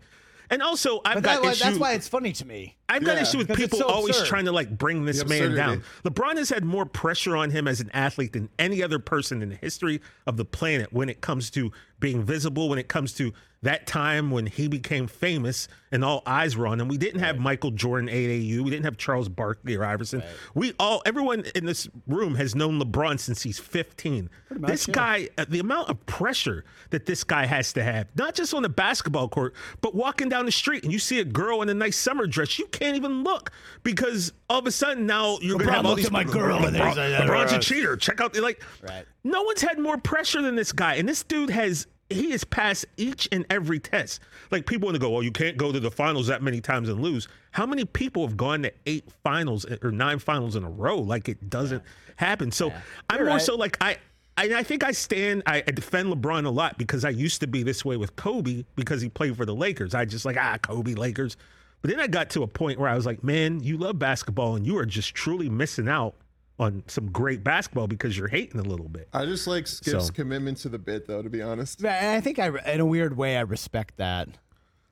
[0.50, 1.64] and also I've But got that, issue.
[1.64, 2.76] that's why it's funny to me.
[2.88, 3.22] I've got Yeah.
[3.22, 4.28] issue with people so always absurd.
[4.28, 5.82] trying to like bring this The man down.
[6.04, 9.50] LeBron has had more pressure on him as an athlete than any other person in
[9.50, 11.70] the history of the planet when it comes to
[12.00, 16.56] being visible, when it comes to that time when he became famous and all eyes
[16.56, 16.86] were on him.
[16.86, 18.60] We didn't have Michael Jordan AAU.
[18.62, 20.22] We didn't have Charles Barkley or Iverson.
[20.54, 24.30] We all, everyone in this room has known LeBron since he's 15.
[24.50, 24.94] this yeah.
[24.94, 28.62] guy, uh, the amount of pressure that this guy has to have, not just on
[28.62, 31.74] the basketball court, but walking down the street and you see a girl in a
[31.74, 33.50] nice summer dress, you can't even look
[33.82, 36.64] because all of a sudden now you're going to have all these at my girl
[36.64, 37.96] and LeBron, he's like, LeBron's a "Uh, cheater.
[37.96, 38.62] Check out the like.
[38.82, 39.04] Right.
[39.24, 41.86] No one's had more pressure than this guy, and this dude has.
[42.10, 44.20] He has passed each and every test.
[44.50, 46.88] Like people want to go, well, you can't go to the finals that many times
[46.88, 47.28] and lose.
[47.50, 50.96] How many people have gone to eight finals or nine finals in a row?
[50.96, 51.82] Like it doesn't
[52.16, 52.50] happen.
[52.50, 52.72] So
[53.10, 53.42] I'm more right.
[53.42, 53.98] so like I.
[54.38, 55.42] I, I think I stand.
[55.46, 58.64] I, I defend LeBron a lot because I used to be this way with Kobe
[58.76, 59.96] because he played for the Lakers.
[59.96, 61.36] I just like ah Kobe Lakers,
[61.82, 64.56] but then I got to a point where I was like, man, you love basketball
[64.56, 66.14] and you are just truly missing out
[66.58, 69.08] on some great basketball because you're hating a little bit.
[69.12, 71.22] I just like Skip's So- commitment to the bit, though.
[71.22, 74.28] To be honest, I I think I, in a weird way, I respect that.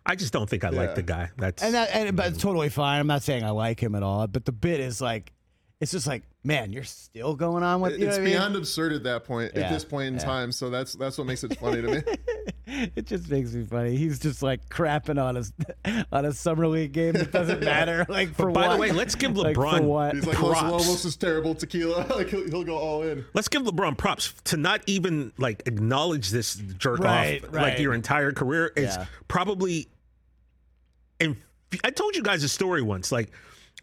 [0.08, 1.30] I just don't think I like the guy.
[1.36, 3.00] That's And that, and, but it's totally fine.
[3.00, 4.28] I'm not saying I like him at all.
[4.28, 5.32] But the bit is like,
[5.80, 7.92] it's just like, man, you're still going on with.
[7.92, 8.34] You know it's what I mean?
[8.34, 9.52] beyond absurd at that point.
[9.54, 10.20] Yeah, At this point in yeah.
[10.24, 12.02] time, so that's that's what makes it funny to me.
[12.68, 13.96] It just makes me funny.
[13.96, 18.04] He's just like crapping on a on a summer league game that doesn't matter.
[18.08, 20.14] Like for by the way, let's give Like, for LeBron what?
[20.16, 20.72] He's like, Los Props.
[20.72, 22.04] Lobos is terrible tequila.
[22.12, 23.24] like he'll, he'll go all in.
[23.34, 27.62] let's give LeBron props to not even like acknowledge this jerk Right, off right.
[27.62, 29.06] like your entire career is Yeah.
[29.28, 29.86] probably
[31.20, 31.36] and
[31.84, 33.30] I told you guys a story once like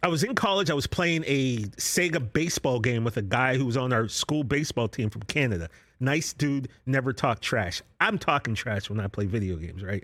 [0.03, 3.65] I was in college I was playing a Sega baseball game with a guy who
[3.65, 8.53] was on our school baseball team from Canada nice dude never talked trash I'm talking
[8.53, 10.03] trash when I play video games right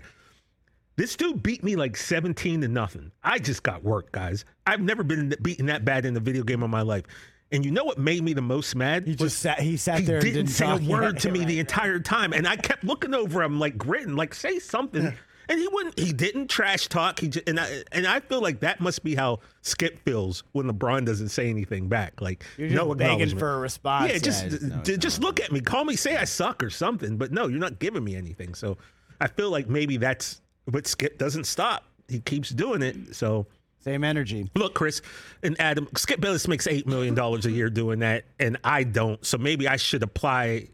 [1.00, 3.10] this dude beat me like 17 to nothing.
[3.22, 4.44] I just got work, guys.
[4.66, 7.04] I've never been beaten that bad in a video game in my life.
[7.50, 9.06] And you know what made me the most mad?
[9.06, 9.60] He just sat.
[9.60, 10.20] He sat he there.
[10.20, 11.48] didn't, and didn't say a word to me right.
[11.48, 15.16] the entire time, and I kept looking over him like gritting, like say something.
[15.50, 15.98] And he wouldn't.
[15.98, 17.18] He didn't trash talk.
[17.18, 20.70] He just, and I and I feel like that must be how Skip feels when
[20.70, 22.20] LeBron doesn't say anything back.
[22.20, 24.12] Like You're just no begging for a response.
[24.12, 25.60] Yeah, just just- no, d- it's just look at me.
[25.60, 25.96] Call me.
[25.96, 27.16] Say I suck or something.
[27.18, 28.54] But no, you're not giving me anything.
[28.54, 28.78] So
[29.20, 30.40] I feel like maybe that's.
[30.66, 31.84] But Skip doesn't stop.
[32.08, 33.16] He keeps doing it.
[33.16, 33.46] So
[33.80, 34.48] Same energy.
[34.54, 35.02] Look, Chris
[35.42, 39.24] and Adam, Skip Bayless makes eight million dollars a year doing that, and I don't.
[39.26, 40.68] So maybe I should apply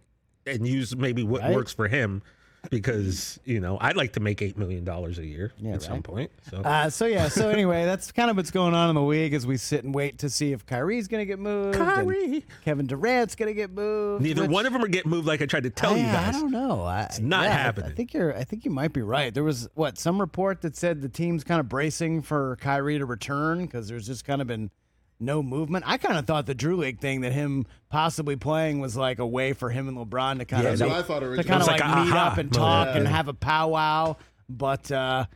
[0.44, 1.54] and use maybe what Right.
[1.54, 2.22] works for him,
[2.70, 6.02] because you know I'd like to make eight million dollars a year Yeah, at some
[6.02, 6.30] point.
[6.50, 7.28] So Uh, so yeah.
[7.28, 9.94] So anyway, that's kind of what's going on in the league as we sit and
[9.94, 11.76] wait to see if Kyrie's going to get moved.
[11.78, 12.44] Kyrie.
[12.64, 14.22] Kevin Durant's going to get moved.
[14.22, 16.36] neither which- one of them are getting moved like I tried to tell you guys.
[16.36, 16.82] I don't know.
[16.82, 17.90] I, it's not I- happening.
[17.90, 18.36] I think you're.
[18.36, 19.32] I think you might be right.
[19.32, 23.04] There was what some report that said the team's kind of bracing for Kyrie to
[23.06, 24.70] return because there's just kind of been
[25.18, 25.84] no movement.
[25.86, 29.26] I kind of thought the Drew League thing that him possibly playing was like a
[29.26, 31.80] way for him and LeBron to kind Yeah, of I thought to kind of like,
[31.80, 32.98] like meet up and talk Yeah.
[32.98, 34.16] and have a powwow.
[34.48, 35.26] But uh,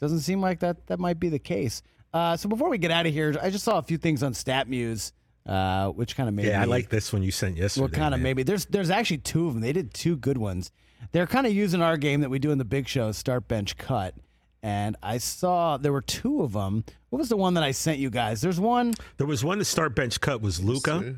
[0.00, 1.82] doesn't seem like that that might be the case.
[2.12, 4.32] Uh, so before we get out of here, I just saw a few things on
[4.32, 5.12] StatMuse,
[5.46, 7.82] uh, which kind of made Yeah, I like this one you sent yesterday.
[7.82, 9.62] what kind of maybe there's there's actually two of them.
[9.62, 10.70] They did two good ones.
[11.12, 13.76] They're kind of using our game that we do in the big show, start bench
[13.76, 14.14] cut.
[14.62, 16.84] And I saw there were two of them.
[17.10, 18.40] What was the one that I sent you guys?
[18.40, 21.16] There's one There was one the start bench cut was Luka,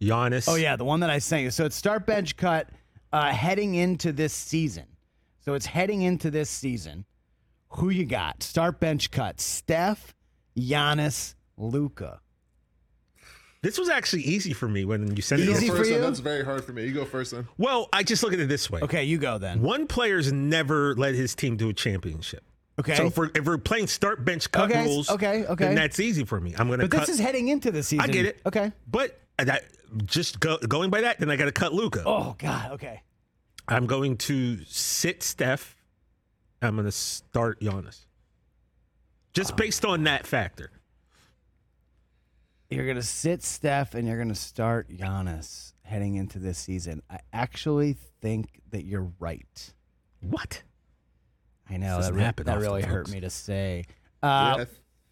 [0.00, 0.48] Giannis.
[0.48, 1.50] oh yeah, the one that I sent you.
[1.50, 2.68] So it's start bench cut
[3.12, 4.84] uh, heading into this season.
[5.44, 7.04] So it's heading into this season.
[7.72, 8.42] Who you got?
[8.42, 9.40] Start bench cut.
[9.40, 10.14] Steph,
[10.56, 12.20] Giannis, Luka.
[13.60, 15.56] This was actually easy for me when you sent You it.
[15.56, 16.00] Easy go for you?
[16.00, 16.86] That's very hard for me.
[16.86, 17.48] You go first then.
[17.58, 18.80] Well, I just look at it this way.
[18.82, 19.60] Okay, you go then.
[19.60, 22.44] One player's never led his team to a championship.
[22.78, 22.94] Okay.
[22.94, 25.64] So if we're, if we're playing start bench cut Okay, rules, okay, okay.
[25.66, 26.54] then that's easy for me.
[26.56, 27.06] I'm going to but cut.
[27.06, 28.04] this is heading into the season.
[28.04, 28.40] I get it.
[28.46, 28.72] Okay.
[28.88, 29.64] But that
[30.04, 32.02] just go, going by that, then I got to cut Luka.
[32.06, 32.72] Oh God.
[32.72, 33.02] Okay.
[33.66, 35.76] I'm going to sit Steph.
[36.62, 38.06] I'm going to start Giannis.
[39.32, 40.70] Just oh, based on that factor.
[42.70, 47.02] You're gonna sit Steph and you're gonna start Giannis heading into this season.
[47.08, 49.72] I actually think that you're right.
[50.20, 50.62] What?
[51.70, 53.12] I know that, re- that often, really hurt folks.
[53.14, 53.84] me to say.
[54.22, 54.64] Uh, Yeah.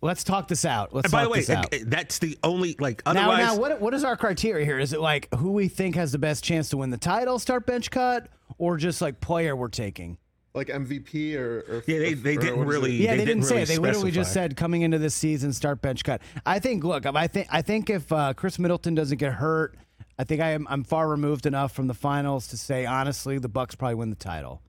[0.02, 0.94] Let's talk this out.
[0.94, 1.74] Let's And talk by the way, this out.
[1.86, 3.38] that's the only like now, otherwise.
[3.38, 4.78] now, what what is our criteria here?
[4.78, 7.66] Is it like who we think has the best chance to win the title, start
[7.66, 10.18] bench cut, or just like player we're taking?
[10.54, 12.78] Like MVP or, or Yeah, they- they or didn't what is it?
[12.78, 13.68] really- Yeah, they, They didn't, didn't say really it.
[13.68, 16.20] They literally just said coming into this season, start bench cut.
[16.44, 16.84] I think.
[16.84, 17.48] Look, I think.
[17.50, 19.76] I think if uh, Khris Middleton doesn't get hurt,
[20.18, 20.66] I think I am.
[20.70, 24.16] I'm far removed enough from the finals to say honestly, the Bucks probably win the
[24.16, 24.60] title.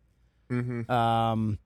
[0.50, 0.90] Mhm.
[0.90, 1.60] Um,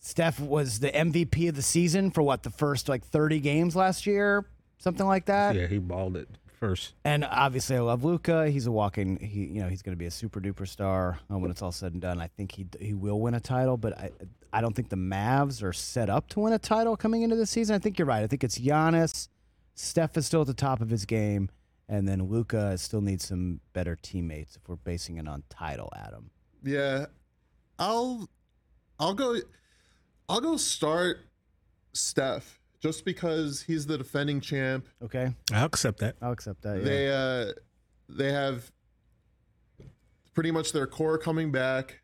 [0.00, 4.06] Steph was the MVP of the season for what the first like 30 games last
[4.06, 4.46] year,
[4.78, 5.54] something like that.
[5.54, 6.94] yeah, he balled it first.
[7.04, 8.50] And obviously, I love Luka.
[8.50, 9.18] He's a walking.
[9.18, 11.72] He, you know, he's going to be a super duper star uh, when it's all
[11.72, 12.20] said and done.
[12.20, 14.10] I think he he will win a title, but I
[14.52, 17.46] I don't think the Mavs are set up to win a title coming into the
[17.46, 17.76] season.
[17.76, 18.22] I think you're right.
[18.22, 19.28] I think it's Giannis.
[19.74, 21.50] Steph is still at the top of his game,
[21.88, 24.56] and then Luka still needs some better teammates.
[24.56, 26.30] If we're basing it on title, Adam.
[26.62, 27.06] Yeah,
[27.78, 28.28] I'll
[28.98, 29.36] I'll go
[30.30, 31.26] I'll go start
[31.92, 34.86] Steph just because he's the defending champ.
[35.02, 36.16] Okay, I'll accept that.
[36.22, 36.78] I'll accept that.
[36.78, 36.84] Yeah.
[36.84, 37.52] They uh
[38.08, 38.70] they have
[40.34, 42.00] pretty much their core coming back,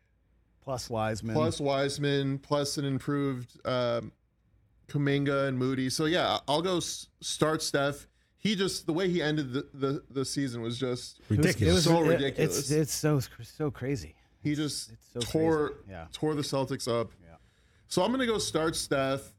[0.63, 1.35] Plus Wiseman.
[1.35, 4.11] plus Wiseman, plus an improved um,
[4.89, 5.89] Kuminga and Moody.
[5.89, 8.07] So yeah, I'll go s- start Steph.
[8.37, 11.71] He just the way he ended the, the, the season was just It was- Ridiculous.
[11.71, 12.57] It was, So it- ridiculous.
[12.59, 14.15] It's it's so so crazy.
[14.43, 15.83] he just it's so tore crazy.
[15.89, 16.05] Yeah.
[16.13, 17.11] tore the Celtics up.
[17.23, 17.26] Yeah.
[17.87, 19.33] So I'm gonna go start Steph.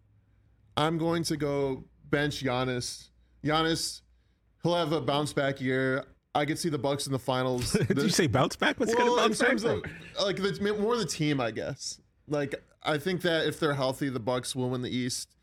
[0.76, 3.08] I'm going to go bench Giannis.
[3.44, 4.02] Giannis,
[4.62, 6.04] he'll have a bounce back year.
[6.34, 7.72] I could see the Bucks in the finals.
[7.72, 8.78] Did The- you say bounce back?
[8.78, 9.76] What's well, going to in bounce back
[10.18, 12.00] of like the, more the team, I guess.
[12.28, 15.34] Like I think that if they're healthy, the Bucks will win the East.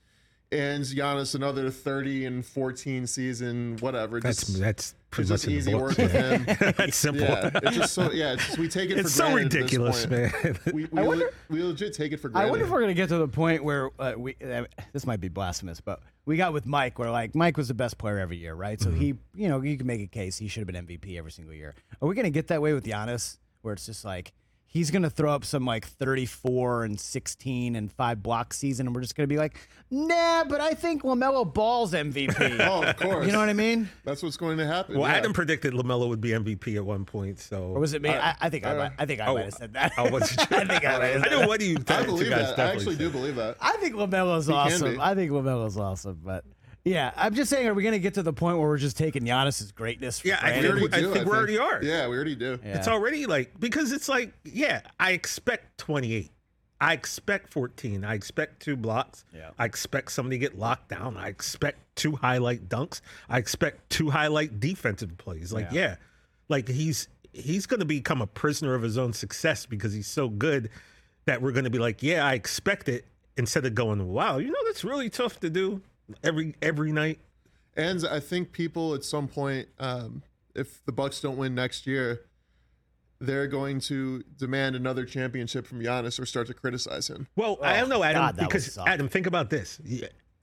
[0.56, 4.20] And Giannis another 30 and 14 season, whatever.
[4.20, 6.46] That's Just, that's it's pretty much just in the easy work with him.
[6.78, 7.26] that's simple.
[7.26, 8.34] yeah, it's just so yeah.
[8.34, 8.98] It's just, we take it.
[8.98, 10.44] It's for so granted at this ridiculous, point.
[10.44, 10.60] man.
[10.74, 12.48] We, we, I le- wonder- we legit take it for granted.
[12.48, 14.36] I wonder if we're gonna get to the point where uh, we.
[14.44, 14.63] Uh,
[14.94, 17.98] this might be blasphemous, but we got with Mike, where like Mike was the best
[17.98, 18.80] player every year, right?
[18.80, 21.32] So he, you know, you can make a case he should have been MVP every
[21.32, 21.74] single year.
[22.02, 24.34] Are we gonna get that way with Giannis, where it's just like
[24.76, 29.02] he's gonna throw up some like 34 and 16 and five block season, and we're
[29.02, 29.56] just gonna be like,
[29.90, 32.60] nah, but I think LaMelo Ball's MVP.
[32.66, 33.26] Oh, of course.
[33.26, 33.90] you know what I mean?
[34.04, 34.98] That's what's going to happen.
[35.00, 35.18] Well, yeah.
[35.18, 38.10] Adam predicted LaMelo would be MVP at one point, so Or was it me?
[38.10, 39.94] I, I think I, I- might, I think I Oh, might have said that.
[39.98, 40.60] I wasn't sure.
[40.60, 42.40] I think I might have I know what do you I believe that.
[42.40, 43.56] I definitely actually do believe that.
[43.62, 45.00] I think LaMelo's can awesome.
[45.00, 46.44] I think LaMelo's awesome, but
[46.86, 48.95] yeah, I'm just saying, are we going to get to the point where we're just
[48.98, 50.91] taking Giannis's greatness for Yeah, I granted?
[50.91, 51.84] think- do, we already are.
[51.84, 52.60] Yeah, we already do.
[52.63, 52.78] Yeah.
[52.78, 56.32] It's already like because it's like yeah, I expect 28.
[56.80, 58.04] I expect 14.
[58.04, 59.26] I expect two blocks.
[59.34, 59.50] Yeah.
[59.58, 61.17] I expect somebody to get locked down.
[61.17, 63.02] I expect two highlight dunks.
[63.30, 65.52] I expect two highlight defensive plays.
[65.52, 65.80] Like Yeah.
[65.80, 65.95] yeah,
[66.50, 70.30] like he's he's going to become a prisoner of his own success because he's so
[70.30, 70.69] good
[71.26, 73.06] that we're going to be like, yeah, I expect it
[73.38, 75.82] instead of going, wow, you know that's really tough to do
[76.24, 77.20] every every night.
[77.78, 80.24] And I think people at some point, um,
[80.56, 82.22] if the Bucks don't win next year,
[83.20, 87.28] they're going to demand another championship from Giannis or start to criticize him.
[87.36, 88.78] Well, I don't know, Adam, God, because.
[88.78, 89.82] Adam, think about this.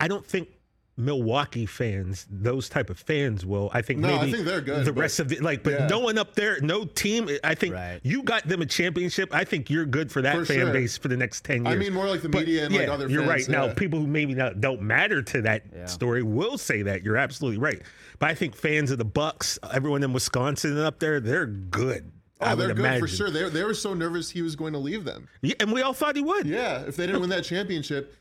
[0.01, 0.49] I don't think
[0.97, 3.71] Milwaukee fans, those type of fans, will.
[3.73, 5.87] I think No, I maybe think they're good, The rest of the like, but Yeah.
[5.87, 7.31] no one up there, no team.
[7.43, 7.99] I think Right.
[8.03, 9.35] you got them a championship.
[9.35, 10.73] I think you're good for that For fan sure.
[10.73, 11.75] base for the next ten years.
[11.75, 13.49] I mean, more like the But, media and yeah, like other You're fans, right.
[13.49, 15.87] Now, people who maybe not, don't matter to that Yeah.
[15.87, 17.03] story will say that.
[17.03, 17.81] You're absolutely right.
[18.19, 22.13] But I think fans of the Bucks, everyone in Wisconsin and up there, they're good.
[22.41, 23.01] Oh, I they're good imagine.
[23.01, 23.31] for sure.
[23.31, 25.29] They, they were so nervous he was going to leave them.
[25.41, 26.47] Yeah, and we all thought he would.
[26.47, 28.15] Yeah, if they didn't win that championship,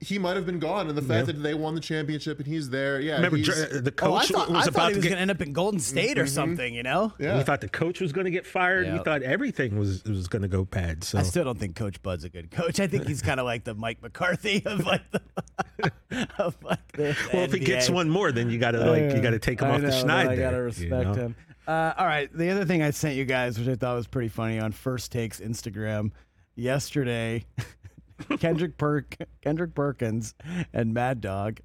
[0.00, 0.88] he might have been gone.
[0.88, 3.84] And the fact that they won the championship and he's there, yeah, Remember, he's, Dr-
[3.84, 5.22] the Oh, I coach thought, was I about thought he to was get going to
[5.22, 7.12] end up in Golden State or something, you know?
[7.18, 7.38] yeah.
[7.38, 8.92] We thought the coach was going to get fired.
[8.92, 11.04] We thought everything was was going to go bad.
[11.04, 12.80] So I still don't think Coach Bud's a good coach.
[12.80, 15.22] I think he's kind of like the Mike McCarthy of like the.
[16.38, 19.20] of like the well, if he gets one more, then you got to like you
[19.20, 20.28] got to take him I off know, the but schneid.
[20.28, 21.14] I gotta respect you know?
[21.14, 21.36] him.
[21.66, 24.28] Uh, all right, the other thing I sent you guys, which I thought was pretty
[24.28, 26.12] funny, on First Takes Instagram
[26.54, 27.44] yesterday,
[28.40, 30.34] Kendrick Perk, Kendrick Perkins,
[30.72, 31.60] and Mad Dog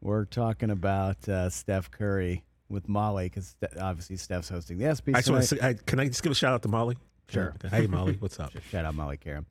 [0.00, 5.14] were talking about uh, Steph Curry with Molly because obviously Steph's hosting the ESPYS.
[5.14, 6.96] I just want to say, I, can I just give a shout out to Molly?
[7.28, 7.54] Sure.
[7.70, 8.52] Hey, Molly, what's up?
[8.70, 9.46] Shout out Molly Qerim.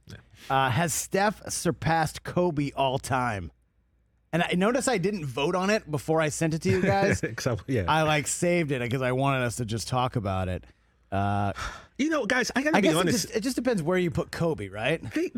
[0.48, 3.52] Uh, has Steph surpassed Kobe all time?
[4.32, 7.24] And I notice I didn't vote on it before I sent it to you guys.
[7.24, 7.86] Except- yeah.
[7.88, 10.66] I like saved it because I wanted us to just talk about it.
[11.12, 11.54] Uh,
[11.98, 13.22] you know, guys, I gotta I be guess it honest.
[13.24, 15.02] just, it just depends where you put Kobe, right?
[15.14, 15.32] They-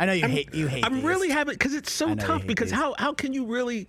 [0.00, 0.84] I know you hate you hate.
[0.84, 1.04] I'm these.
[1.04, 2.46] really having because it's so tough.
[2.46, 2.78] Because these.
[2.78, 3.86] how how can you really,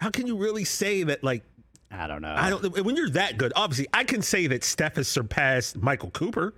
[0.00, 1.44] how can you really say that like
[1.90, 2.34] I don't know.
[2.34, 3.52] I don't when you're that good?
[3.54, 6.54] Obviously, I can say that Steph has surpassed Michael Cooper,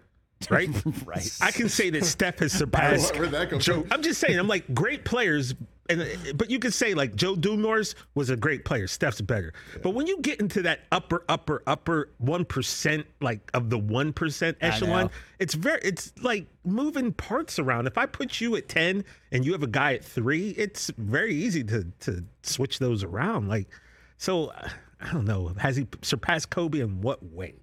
[0.49, 0.71] right?
[1.05, 1.29] Right.
[1.41, 3.17] I can say that Steph has surpassed.
[3.17, 3.85] Where'd that come Joe.
[3.91, 4.39] I'm just saying.
[4.39, 5.55] I'm like great players,
[5.89, 8.87] and but you could say like Joe Dumars was a great player.
[8.87, 9.53] Steph's better.
[9.83, 14.13] But when you get into that upper, upper, upper one percent, like of the one
[14.13, 17.87] percent echelon, it's very, it's like moving parts around.
[17.87, 21.35] If I put you at ten and you have a guy at three, it's very
[21.35, 23.49] easy to to switch those around.
[23.49, 23.69] Like,
[24.17, 24.53] so
[25.01, 25.49] I don't know.
[25.59, 27.57] Has he surpassed Kobe in what way?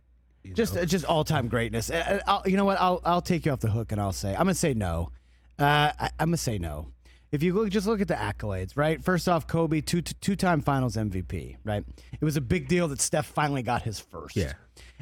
[0.44, 0.86] You just know?
[0.86, 1.90] just all time greatness.
[1.90, 2.80] Uh, uh, I'll, you know what?
[2.80, 5.12] I'll I'll take you off the hook and I'll say I'm gonna say no.
[5.58, 6.88] Uh, I, I'm gonna say no.
[7.32, 9.02] If you look, just look at the accolades, right?
[9.02, 11.84] First off, Kobe, two two time Finals MVP, right?
[12.14, 14.36] It was a big deal that Steph finally got his first.
[14.36, 14.54] Yeah.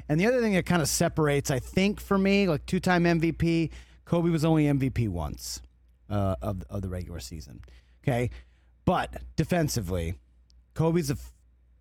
[0.07, 3.03] And the other thing that kind of separates, I think, for me, like two time
[3.05, 3.71] MVP,
[4.05, 5.61] Kobe was only MVP once
[6.09, 7.61] uh, of of the regular season.
[8.03, 8.29] Okay,
[8.85, 10.13] but defensively,
[10.75, 11.17] Kobe's a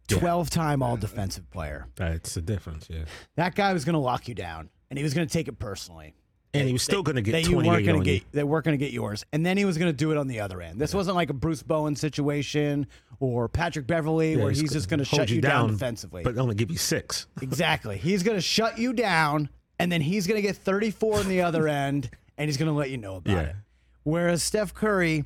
[0.09, 1.87] 12 time All Defensive player.
[1.97, 2.87] that's the difference.
[2.89, 3.05] Yeah.
[3.37, 5.59] That guy was going to lock you down, and he was going to take it
[5.59, 6.15] personally.
[6.55, 8.33] And he was still going to get That you weren't going to get.
[8.33, 10.29] They weren't going to get yours, and then he was going to do it on
[10.29, 10.81] the other end.
[10.81, 12.87] This wasn't like a Bruce Bowen situation
[13.21, 16.23] or Patrick Beverley, where he's just going to shut you down, defensively.
[16.23, 17.27] but only give you six.
[17.43, 21.29] exactly, he's going to shut you down, and then he's going to get 34 on
[21.29, 22.09] the other end,
[22.39, 23.41] and he's going to let you know about Yeah.
[23.43, 23.57] it.
[24.05, 25.25] Whereas Steph Curry,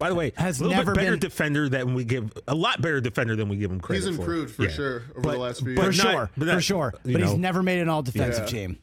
[0.00, 2.54] By the way, Has a little never bit better been- defender than we give a
[2.56, 4.08] lot better defender than we give him credit for.
[4.10, 4.70] He's improved for Yeah.
[4.70, 6.02] sure over But- the last few but for years.
[6.02, 8.66] not- sure, but for sure, you but he's never made an All Defensive Yeah.
[8.66, 8.78] team.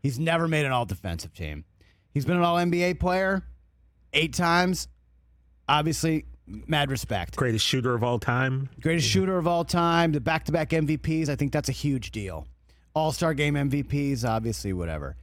[0.00, 1.64] He's never made an All Defensive team.
[2.12, 3.42] He's been an All NBA player
[4.12, 4.88] eight times.
[5.68, 7.36] Obviously, mad respect.
[7.36, 8.68] Greatest shooter of all time.
[8.80, 11.28] Greatest shooter of all time, the back to back MVPs.
[11.28, 12.46] I think that's a huge deal.
[12.94, 15.16] All star game MVPs, obviously, whatever.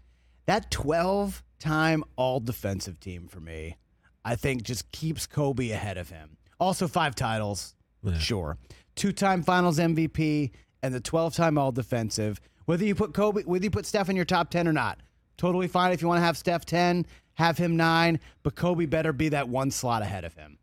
[0.45, 3.77] That 12 time all defensive team for me,
[4.23, 6.37] I think just keeps Kobe ahead of him.
[6.59, 7.75] Also, five titles,
[8.19, 8.57] sure.
[8.95, 12.39] Two time finals MVP and the 12 time all defensive.
[12.65, 14.99] Whether you put Kobe, whether you put Steph in your top 10 or not,
[15.37, 15.91] totally fine.
[15.91, 19.49] If you want to have Steph 10, have him nine, but Kobe better be that
[19.49, 20.57] one slot ahead of him.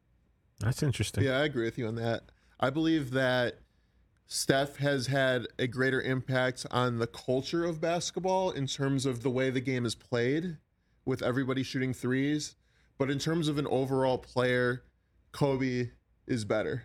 [0.61, 1.25] That's interesting.
[1.25, 2.23] Yeah, I agree with you on that.
[2.61, 3.59] I believe that
[4.27, 9.31] Steph has had a greater impact on the culture of basketball in terms of the
[9.31, 10.57] way the game is played,
[11.05, 12.55] with everybody shooting threes.
[12.97, 14.85] But in terms of an overall player,
[15.33, 15.91] Kobe
[16.27, 16.85] is better.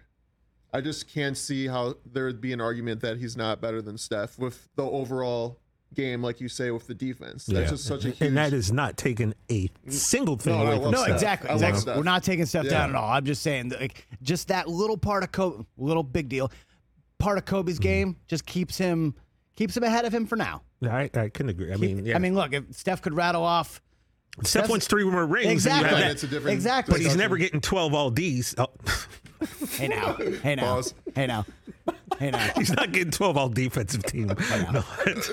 [0.78, 3.98] I just can't see how there would be an argument that he's not better than
[3.98, 5.60] Steph with the overall
[5.96, 7.48] game, like you say, with the defense.
[7.48, 7.70] That's Yeah.
[7.72, 8.22] just such a huge.
[8.22, 11.16] and that is not taking a single thing No, away love from No, Steph.
[11.16, 11.50] exactly.
[11.50, 11.82] I love exactly.
[11.82, 11.98] Steph.
[11.98, 12.70] We're not taking Steph Yeah.
[12.70, 13.10] down at all.
[13.10, 16.52] I'm just saying, that, like, just that little part of Kobe, little big deal,
[17.18, 17.84] part of Kobe's mm-hmm.
[17.84, 19.16] game just keeps him
[19.56, 20.62] keeps him ahead of him for now.
[20.84, 21.74] I, I can agree.
[21.74, 22.16] I mean, yeah.
[22.16, 23.82] I mean, look, if Steph could rattle off
[24.44, 25.46] Steph Steph's- wants three more rings.
[25.46, 26.12] and you exactly, have that.
[26.12, 26.92] it's a different exactly.
[26.94, 28.54] but he's never getting 12 all Ds.
[28.60, 28.68] Oh,
[29.78, 30.94] Hey now, hey now, Pause.
[31.16, 31.46] hey now,
[32.20, 32.50] hey now.
[32.56, 34.28] he's not getting 12 all defensive team.
[34.74, 34.84] No,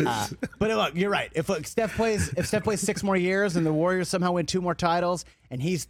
[0.06, 0.28] Uh,
[0.58, 1.30] but look, you're right.
[1.34, 4.46] If look, Steph plays, if Steph plays six more years and the Warriors somehow win
[4.46, 5.88] two more titles and he's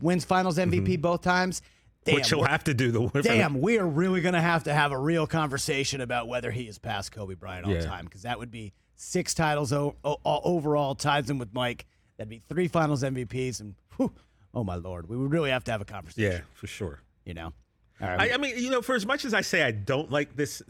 [0.00, 1.60] wins Finals MVP both times,
[2.04, 4.72] damn, which he'll have to do the Damn, we are really going to have to
[4.74, 7.84] have a real conversation about whether he is past Kobe Bryant all Yeah.
[7.84, 11.84] time because that would be six titles o- o- overall, ties him with Mike.
[12.16, 14.12] That'd be three Finals MVPs, and whew,
[14.54, 16.30] oh my lord, we would really have to have a conversation.
[16.32, 17.00] Yeah, for sure.
[17.24, 17.52] you know.
[18.02, 20.34] Right, I, I mean, you know, for as much as I say I don't like
[20.36, 20.60] this,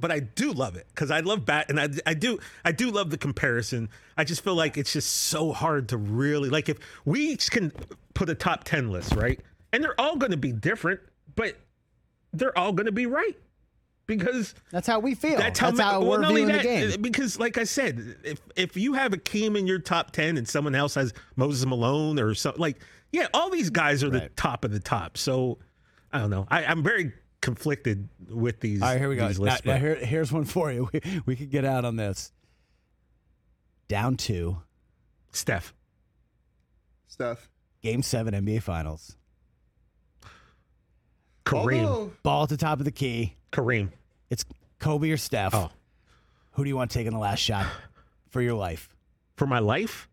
[0.00, 2.90] but I do love it because I love bat, and I, I do, I do
[2.90, 3.90] love the comparison.
[4.16, 7.72] I just feel like it's just so hard to really like if we each can
[8.14, 9.38] put a top ten list, right?
[9.72, 11.00] And they're all going to be different,
[11.36, 11.56] but
[12.32, 13.36] they're all going to be right
[14.06, 15.38] because that's how we feel.
[15.38, 17.02] that's That's, how, how, well, we're not viewing the uh, game.
[17.02, 20.48] Because, like I said, if if you have a Akeem in your top ten and
[20.48, 22.78] someone else has Moses Malone or something, like
[23.12, 25.16] yeah, all these guys are the top of the top.
[25.16, 25.58] So
[26.12, 26.46] I don't know.
[26.50, 28.82] I, I'm very conflicted with these.
[28.82, 29.28] All right, here we go.
[29.28, 30.88] these Now, lists, now here, here's one for you.
[31.04, 32.32] We, we could get out on this.
[33.88, 34.58] Down two,
[35.32, 35.74] Steph,
[37.06, 37.48] Steph.
[37.82, 39.16] Game Seven NBA Finals.
[41.44, 43.36] Kareem, Although, Ball at the top of the key.
[43.52, 43.90] Kareem.
[44.28, 44.44] It's
[44.78, 45.54] Kobe or Steph.
[45.54, 45.70] Oh,
[46.52, 47.66] Who do you want taking the last shot
[48.28, 48.90] for your life?
[49.36, 50.08] for my life,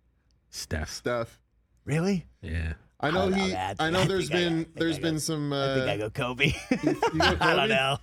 [0.52, 0.90] Steph.
[0.92, 1.40] Steph.
[1.84, 2.28] Really?
[2.44, 2.74] Yeah.
[3.00, 3.52] I know I don't know, he.
[3.54, 3.76] man.
[3.80, 5.54] I know I there's think I- I been think there's been go- some.
[5.54, 6.46] I think Uh, I go Kobe.
[6.84, 7.98] you go I don't know.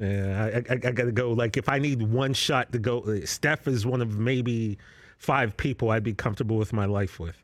[0.00, 1.32] Yeah, I, I, I got to go.
[1.32, 4.78] Like, if I need one shot to go, uh, Steph is one of maybe
[5.18, 7.36] five people I'd be comfortable with my life with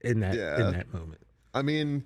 [0.00, 0.66] in that Yeah.
[0.66, 1.20] in that moment.
[1.54, 2.04] I mean,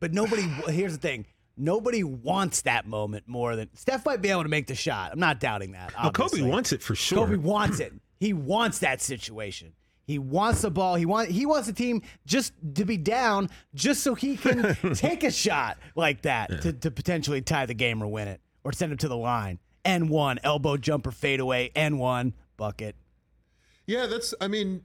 [0.00, 0.42] But nobody.
[0.70, 1.24] here's the thing.
[1.56, 5.10] Nobody wants that moment more than Steph might be able to make the shot.
[5.12, 5.92] I'm not doubting that.
[6.00, 7.26] No, Kobe wants it for sure.
[7.26, 7.92] Kobe wants it.
[8.20, 9.72] He wants that situation.
[10.08, 10.94] He wants the ball.
[10.96, 15.22] He want he wants the team just to be down, just so he can take
[15.22, 18.90] a shot like that to, to potentially tie the game or win it or send
[18.90, 19.58] him to the line.
[19.84, 22.96] And one elbow jumper fadeaway and one bucket.
[23.86, 24.32] yeah, that's.
[24.40, 24.82] I mean,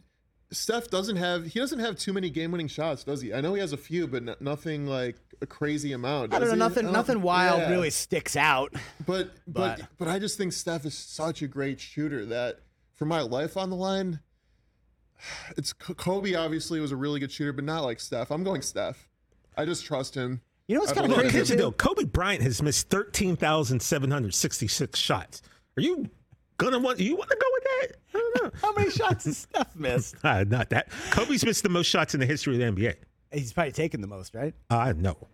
[0.51, 1.45] Steph doesn't have.
[1.45, 3.33] He doesn't have too many game-winning shots, does he?
[3.33, 6.33] I know he has a few, but n- nothing like a crazy amount.
[6.33, 6.53] I don't know.
[6.55, 6.59] he?
[6.59, 6.83] Nothing.
[6.83, 7.69] don't- Nothing wild yeah.
[7.69, 8.73] really sticks out.
[9.05, 12.59] But but But- but I just think Steph is such a great shooter that
[12.93, 14.19] for my life on the line,
[15.57, 16.33] it's Kobe.
[16.35, 18.31] Obviously, was a really good shooter, but not like Steph.
[18.31, 19.07] I'm going Steph.
[19.57, 20.41] I just trust him.
[20.67, 21.71] You know what's kind of believe Look, in crazy here's him.
[21.71, 21.71] the.
[21.73, 25.41] Kobe Bryant has missed thirteen thousand seven hundred sixty-six shots.
[25.77, 26.09] Are you
[26.57, 26.99] gonna want?
[26.99, 27.97] You want to go with that?
[28.15, 28.59] I don't know.
[28.61, 30.15] How many shots has Steph missed?
[30.23, 30.89] Uh, not that.
[31.11, 32.95] Kobe's missed the most shots in the history of the NBA.
[33.31, 34.53] He's probably taken the most, right?
[34.69, 35.27] I know.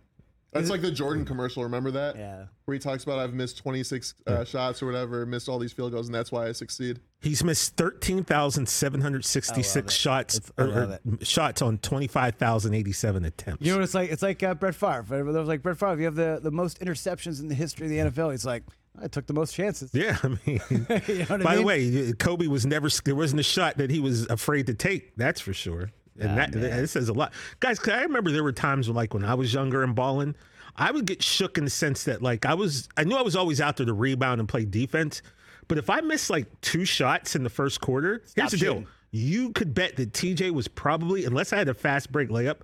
[0.52, 1.62] That's like the Jordan commercial.
[1.62, 2.16] Remember that?
[2.16, 2.46] Yeah.
[2.64, 5.92] Where he talks about I've missed 26 uh, shots or whatever, missed all these field
[5.92, 6.98] goals, and that's why I succeed.
[7.20, 9.92] He's missed thirteen thousand seven hundred I sixty-six love it.
[9.92, 13.64] shots I or, love or shots on twenty-five thousand eighty-seven attempts.
[13.64, 14.10] You know what it's like?
[14.10, 15.04] It's like uh, Brett Favre.
[15.08, 15.98] There was like Brett Favre.
[15.98, 18.30] You have the, the most interceptions in the history of the NFL.
[18.32, 18.62] He's like,
[19.00, 19.90] I took the most chances.
[19.92, 20.38] yeah, I mean.
[21.06, 22.88] you know By I the way, Kobe was never.
[23.04, 25.14] There wasn't a shot that he was afraid to take.
[25.16, 25.90] That's for sure.
[26.20, 27.78] And Ah, that, that says a lot, guys.
[27.78, 30.34] Cause I remember there were times when, like, when I was younger and balling,
[30.76, 32.88] I would get shook in the sense that, like, I was.
[32.96, 35.22] I knew I was always out there to rebound and play defense,
[35.68, 39.50] but if I missed like two shots in the first quarter, here's the deal: you
[39.52, 42.58] could bet that TJ was probably, unless I had a fast break layup.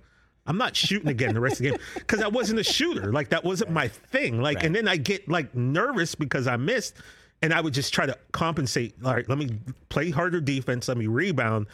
[0.49, 3.11] I'm not shooting again the rest of the game because I wasn't a shooter.
[3.11, 4.41] Like that wasn't my thing.
[4.41, 6.95] Like, and then I get like nervous because I missed,
[7.41, 8.95] and I would just try to compensate.
[9.03, 10.87] All right, let me play harder defense.
[10.87, 11.67] Let me rebound.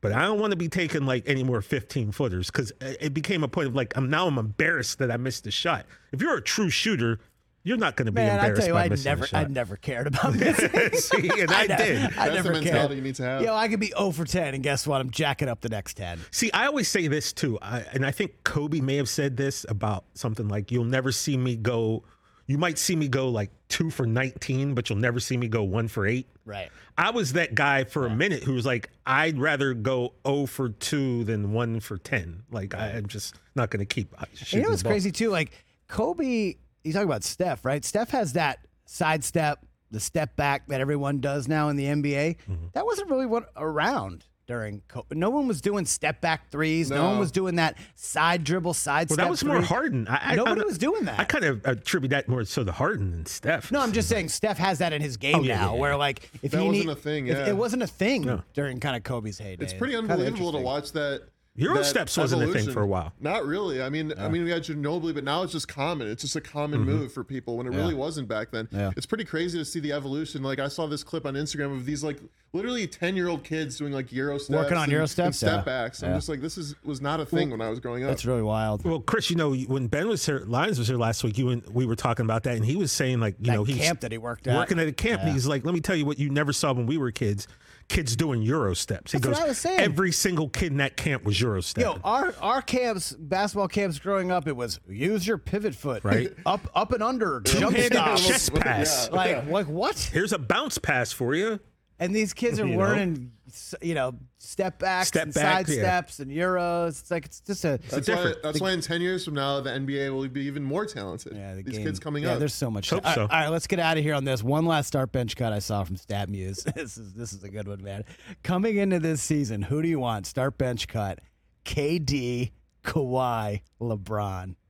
[0.00, 3.42] But I don't want to be taking like any more 15 footers because it became
[3.42, 5.86] a point of like I'm now I'm embarrassed that I missed the shot.
[6.12, 7.18] If you're a true shooter,
[7.64, 9.44] you're not going to be Man, I tell you, by I missing never, a shot.
[9.44, 10.70] I never cared about missing.
[10.94, 12.16] See, and I, ne- did.
[12.16, 12.90] I That's the mentality cared.
[12.92, 13.42] you need to have.
[13.42, 15.00] Yo, I could be 0 for 10, and guess what?
[15.00, 16.20] I'm jacking up the next 10.
[16.30, 19.66] See, I always say this too, I, and I think Kobe may have said this
[19.68, 22.04] about something like, "You'll never see me go.
[22.48, 25.62] You might see me go like two for 19, but you'll never see me go
[25.62, 26.26] one for eight.
[26.46, 26.70] Right.
[26.96, 30.70] I was that guy for a minute who was like, I'd rather go 0 for
[30.70, 32.44] 2 than 1 for 10.
[32.50, 35.28] Like, I, I'm just not going to keep And you know what's crazy too?
[35.28, 35.52] Like
[35.88, 37.84] Kobe, you talk about Steph, right?
[37.84, 42.36] Steph has that sidestep, the step back that everyone does now in the NBA.
[42.50, 42.66] Mm-hmm.
[42.72, 45.14] That wasn't really what around during Kobe.
[45.14, 46.90] No one was doing step back threes.
[46.90, 49.26] No, one was doing that side dribble, side Well, step.
[49.26, 49.66] that was more three.
[49.66, 50.08] Harden.
[50.08, 51.20] I, I- Nobody I, was doing that.
[51.20, 53.70] I kind of attribute that more so to Harden than Steph.
[53.70, 55.96] No, I'm just saying Steph has that in his game Oh, yeah, now, yeah, where
[55.96, 57.48] like if That he wasn't need- a thing, if yeah.
[57.48, 59.62] it wasn't a thing during kind of Kobe's heyday.
[59.62, 61.22] It's pretty Kinda unbelievable to watch that.
[61.58, 62.72] Euro steps wasn't a thing evolution.
[62.72, 63.12] for a while.
[63.20, 63.82] Not really.
[63.82, 66.08] I mean, I mean, we had Ginobili, but now it's just common.
[66.08, 66.90] It's just a common mm-hmm.
[66.90, 68.68] move for people when it really wasn't back then.
[68.70, 68.92] Yeah.
[68.96, 70.42] It's pretty crazy to see the evolution.
[70.42, 72.20] Like I saw this clip on Instagram of these like
[72.52, 75.36] literally ten year old kids doing like Euro steps, Working on and, Euro and steps?
[75.38, 75.62] step Yeah.
[75.64, 76.02] backs.
[76.02, 76.16] I'm Yeah.
[76.16, 78.10] just like, this is was not a thing when I was growing up.
[78.10, 78.84] That's really wild.
[78.84, 81.66] Well, Chris, you know, when Ben was here, Lyons was here last week, you and
[81.68, 84.00] we were talking about that, and he was saying, like, you That know, he's camp
[84.00, 84.56] that he worked at.
[84.56, 85.22] working at a camp.
[85.22, 87.48] And he's like, let me tell you what you never saw when we were kids
[87.88, 89.12] kids doing Euro steps.
[89.12, 89.80] He That's what goes, I was saying.
[89.80, 91.90] every single kid in that camp was Euro stepping.
[91.92, 96.32] Yo, our our camps, basketball camps growing up, it was use your pivot foot, Right.
[96.46, 98.18] Up up and under, jump Two-handed stop.
[98.18, 99.08] chest pass.
[99.10, 99.16] Yeah.
[99.16, 99.98] Like like what?
[100.12, 101.60] Here's a bounce pass for you.
[102.00, 102.78] And these kids are You know?
[102.78, 103.37] learning, s-
[103.82, 105.82] you know, step backs, Step and back, side yeah.
[105.82, 107.00] steps, and euros.
[107.00, 108.14] It's like it's just a That's why.
[108.14, 108.42] different.
[108.42, 111.36] That's why in ten years from now, the NBA will be even more talented.
[111.36, 111.54] yeah.
[111.54, 111.86] The These game.
[111.86, 112.38] kids coming yeah, up.
[112.38, 112.90] There's so much.
[112.90, 113.20] Hope all, so.
[113.22, 114.42] right, all right, let's get out of here on this.
[114.42, 116.64] One last start bench cut I saw from StatMuse.
[116.74, 118.04] this is this is a good one, man.
[118.42, 120.26] Coming into this season, who do you want?
[120.26, 121.20] Start bench cut:
[121.64, 122.52] KD,
[122.84, 124.54] Kawhi, LeBron.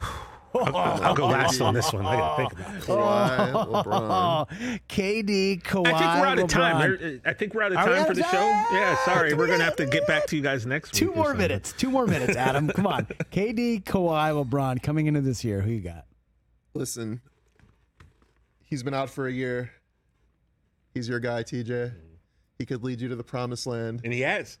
[0.54, 2.04] I'll go last on this one.
[2.06, 2.82] I got to think about it.
[2.82, 4.80] Kawhi, LeBron.
[4.88, 5.86] KD, Kawhi.
[5.86, 6.76] I think we're out of time.
[6.76, 6.98] LeBron.
[7.00, 8.38] There- I think we're out of Are we time out for of the show.
[8.72, 9.34] Yeah, sorry.
[9.34, 10.98] We're going to have- have to get back to you guys next week.
[10.98, 11.72] Two or more minutes.
[11.72, 12.68] Two more minutes, Adam.
[12.68, 13.04] Come on.
[13.32, 15.60] KD, Kawhi, LeBron coming into this year.
[15.60, 16.06] Who you got?
[16.74, 17.20] Listen,
[18.64, 19.70] he's been out for a year.
[20.94, 21.92] He's your guy, TJ.
[22.58, 24.58] He could lead you to the promised land, And he has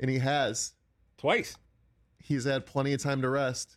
[0.00, 0.72] and he has.
[1.18, 1.56] twice.
[2.22, 3.76] He's had plenty of time to rest.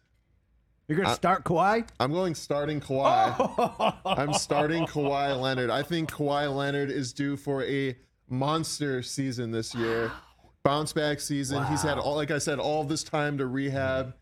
[0.87, 1.85] You're going to start Kawhi?
[1.99, 3.35] I'm going starting Kawhi.
[3.59, 3.93] Oh.
[4.05, 5.69] I'm starting Kawhi Leonard.
[5.69, 7.97] I think Kawhi Leonard is due for a
[8.29, 10.11] monster season this year.
[10.63, 11.65] Bounce back season.
[11.65, 14.13] He's had all like I said, all this time to rehab.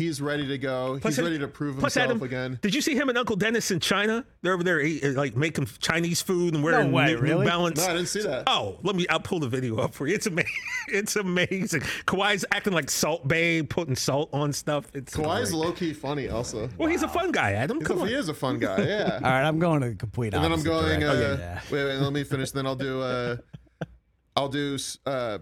[0.00, 0.98] He's ready to go.
[0.98, 2.58] Plus, He's ready to prove plus, himself Adam, again.
[2.62, 4.24] Did you see him and Uncle Dennis in China?
[4.40, 7.46] They're over there eat, like making Chinese food and wearing way, New, New really?
[7.46, 7.78] Balance.
[7.80, 8.44] No, I didn't see that.
[8.46, 9.06] Oh, let me.
[9.10, 10.14] I'll pull the video up for you.
[10.14, 10.50] It's amazing.
[10.88, 11.82] It's amazing.
[12.06, 14.86] Kawhi's acting like Salt Bae, putting salt on stuff.
[14.94, 15.60] It's Kawhi's great.
[15.60, 16.68] low key funny also.
[16.78, 17.78] Well, he's a fun guy, Adam.
[17.78, 18.08] He's Come a- on.
[18.08, 18.82] he is a fun guy.
[18.82, 19.10] Yeah.
[19.22, 21.02] All right, I'm going to the complete and then I'm going.
[21.04, 21.38] Uh, direction.
[21.40, 21.60] Yeah.
[21.70, 21.96] Wait, wait.
[21.98, 22.50] Let me finish.
[22.52, 23.02] Then I'll do.
[23.02, 23.36] Uh,
[24.34, 25.38] I'll do uh,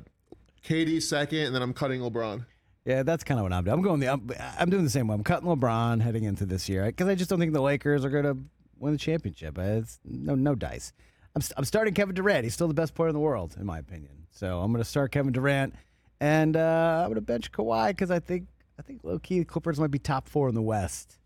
[0.67, 2.45] KD second, and then I'm cutting LeBron.
[2.89, 3.74] Yeah, that's kind of what I'm doing.
[3.74, 4.09] I'm going the.
[4.09, 5.14] I'm, I'm doing the same way.
[5.14, 8.09] I'm cutting LeBron heading into this year because I just don't think the Lakers are
[8.09, 8.39] going to
[8.78, 9.59] win the championship.
[9.59, 10.95] It's no no dice.
[11.36, 12.45] I'm st- I'm starting Kevin Durant.
[12.45, 14.26] He's still the best player in the world, in my opinion.
[14.30, 15.74] So I'm going to start Kevin Durant,
[16.18, 18.47] and uh, I'm going to bench Kawhi because I think
[18.78, 21.18] I think low key the Clippers might be top four in the West.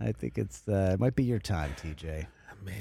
[0.00, 2.26] I think it's uh, it might be your time, TJ.
[2.64, 2.74] Man.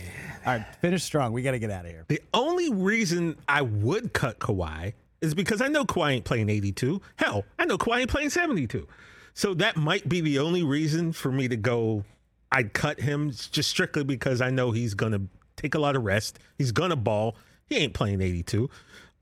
[0.45, 1.33] All right, finish strong.
[1.33, 2.05] We got to get out of here.
[2.07, 4.93] The only reason I would cut Kawhi
[5.23, 7.01] is because I know Kawhi ain't playing 82.
[7.15, 8.85] Hell, I know Kawhi ain't playing 72.
[9.33, 12.03] So that might be the only reason for me to go.
[12.51, 15.21] I'd cut him just strictly because I know he's gonna
[15.55, 16.37] take a lot of rest.
[16.57, 17.35] He's gonna ball.
[17.65, 18.69] He ain't playing 82.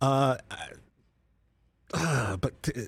[0.01, 0.37] Uh,
[1.93, 2.81] uh, but uh,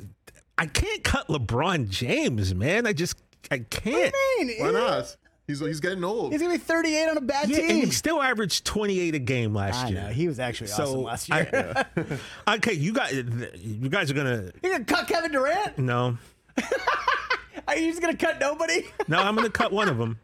[0.58, 2.88] I can't cut LeBron James, man.
[2.88, 3.16] I just
[3.52, 4.14] I can't.
[4.60, 5.16] Why not?
[5.48, 6.32] He's he's getting old.
[6.32, 7.86] He's going to be 38 on a bad Yeah, and team.
[7.86, 10.02] he still averaged 28 a game last I year.
[10.04, 11.86] know he was actually awesome last year.
[12.48, 15.78] I, okay, you guys, you guys are gonna You're gonna cut Kevin Durant?
[15.78, 16.18] no,
[17.68, 18.86] Are you just gonna cut nobody?
[19.08, 19.18] no.
[19.20, 20.18] I'm gonna cut one of them.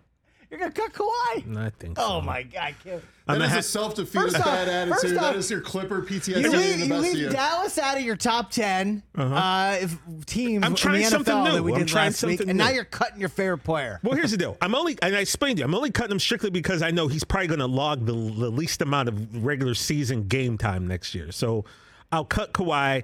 [0.50, 1.58] You're gonna cut Kawhi?
[1.58, 1.98] I think.
[2.00, 2.04] So.
[2.06, 3.04] Oh my god, I can't.
[3.28, 5.18] I'm gonna is ha- a self-defeated First off- bad first attitude.
[5.20, 7.30] off- that is your Clipper PTSD You in leave, the you best leave year.
[7.30, 9.96] Dallas out of your top 10 uh, if
[10.26, 11.52] teams I'm trying in the something NFL new.
[11.52, 12.74] that we I'm did trying last week, something and now new.
[12.76, 14.00] you're cutting your favorite player.
[14.02, 14.58] Well, here's the deal.
[14.60, 17.08] I'm only, and I explained to you, I'm only cutting him strictly because I know
[17.08, 21.14] he's probably going to log the, the least amount of regular season game time next
[21.14, 21.32] year.
[21.32, 21.66] So
[22.12, 23.04] I'll cut Kawhi.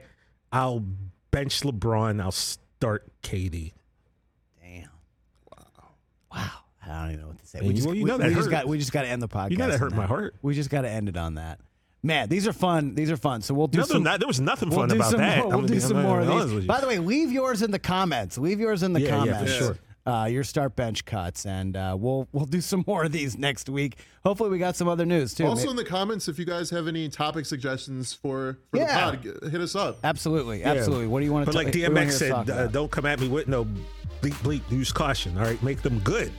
[0.52, 0.84] I'll
[1.30, 2.20] bench LeBron.
[2.20, 3.74] I'll start KD.
[4.64, 4.90] Damn.
[5.56, 5.68] Wow.
[6.34, 6.50] Wow.
[6.88, 7.60] I don't even know what to say.
[7.62, 8.52] We just, well, you we, that we just hurt.
[8.52, 9.52] got we just got to end the podcast.
[9.52, 10.36] You know that on hurt my heart.
[10.42, 11.60] We just got to end it on that.
[12.04, 12.94] Man, these are fun.
[12.94, 13.42] These are fun.
[13.42, 14.04] So we'll do Nothing, some.
[14.04, 15.38] that, there was nothing We'll fun about that.
[15.40, 15.48] more.
[15.48, 16.66] We'll I'm do be- some I'm more of gonna be honest these.
[16.68, 18.38] By the way, leave yours in the comments.
[18.38, 19.52] Leave yours in the Yeah, yeah, comments.
[19.58, 19.78] for sure.
[20.08, 23.70] Uh, your start bench cuts, and uh, we'll we'll do some more of these next
[23.70, 23.98] week.
[24.24, 25.48] Hopefully, we got some other news too.
[25.48, 29.10] Also May- in the comments, if you guys have any topic suggestions for, for Yeah.
[29.10, 29.98] the pod, hit us up.
[30.04, 31.08] absolutely, absolutely.
[31.08, 31.52] What do you want to?
[31.52, 31.74] Talk about?
[31.74, 33.66] But like DMX said, uh, don't come at me with no
[34.22, 34.62] bleep bleep.
[34.70, 35.40] Use caution.
[35.40, 36.32] All right, make them good.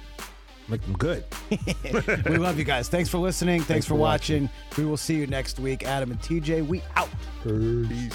[0.68, 1.24] Make them good.
[2.26, 2.88] we love you guys.
[2.88, 3.62] Thanks for listening.
[3.62, 4.48] Thanks, for, watching.
[4.76, 5.84] We will see you next week.
[5.84, 7.08] Adam and TJ, we out.
[7.44, 8.12] Peace.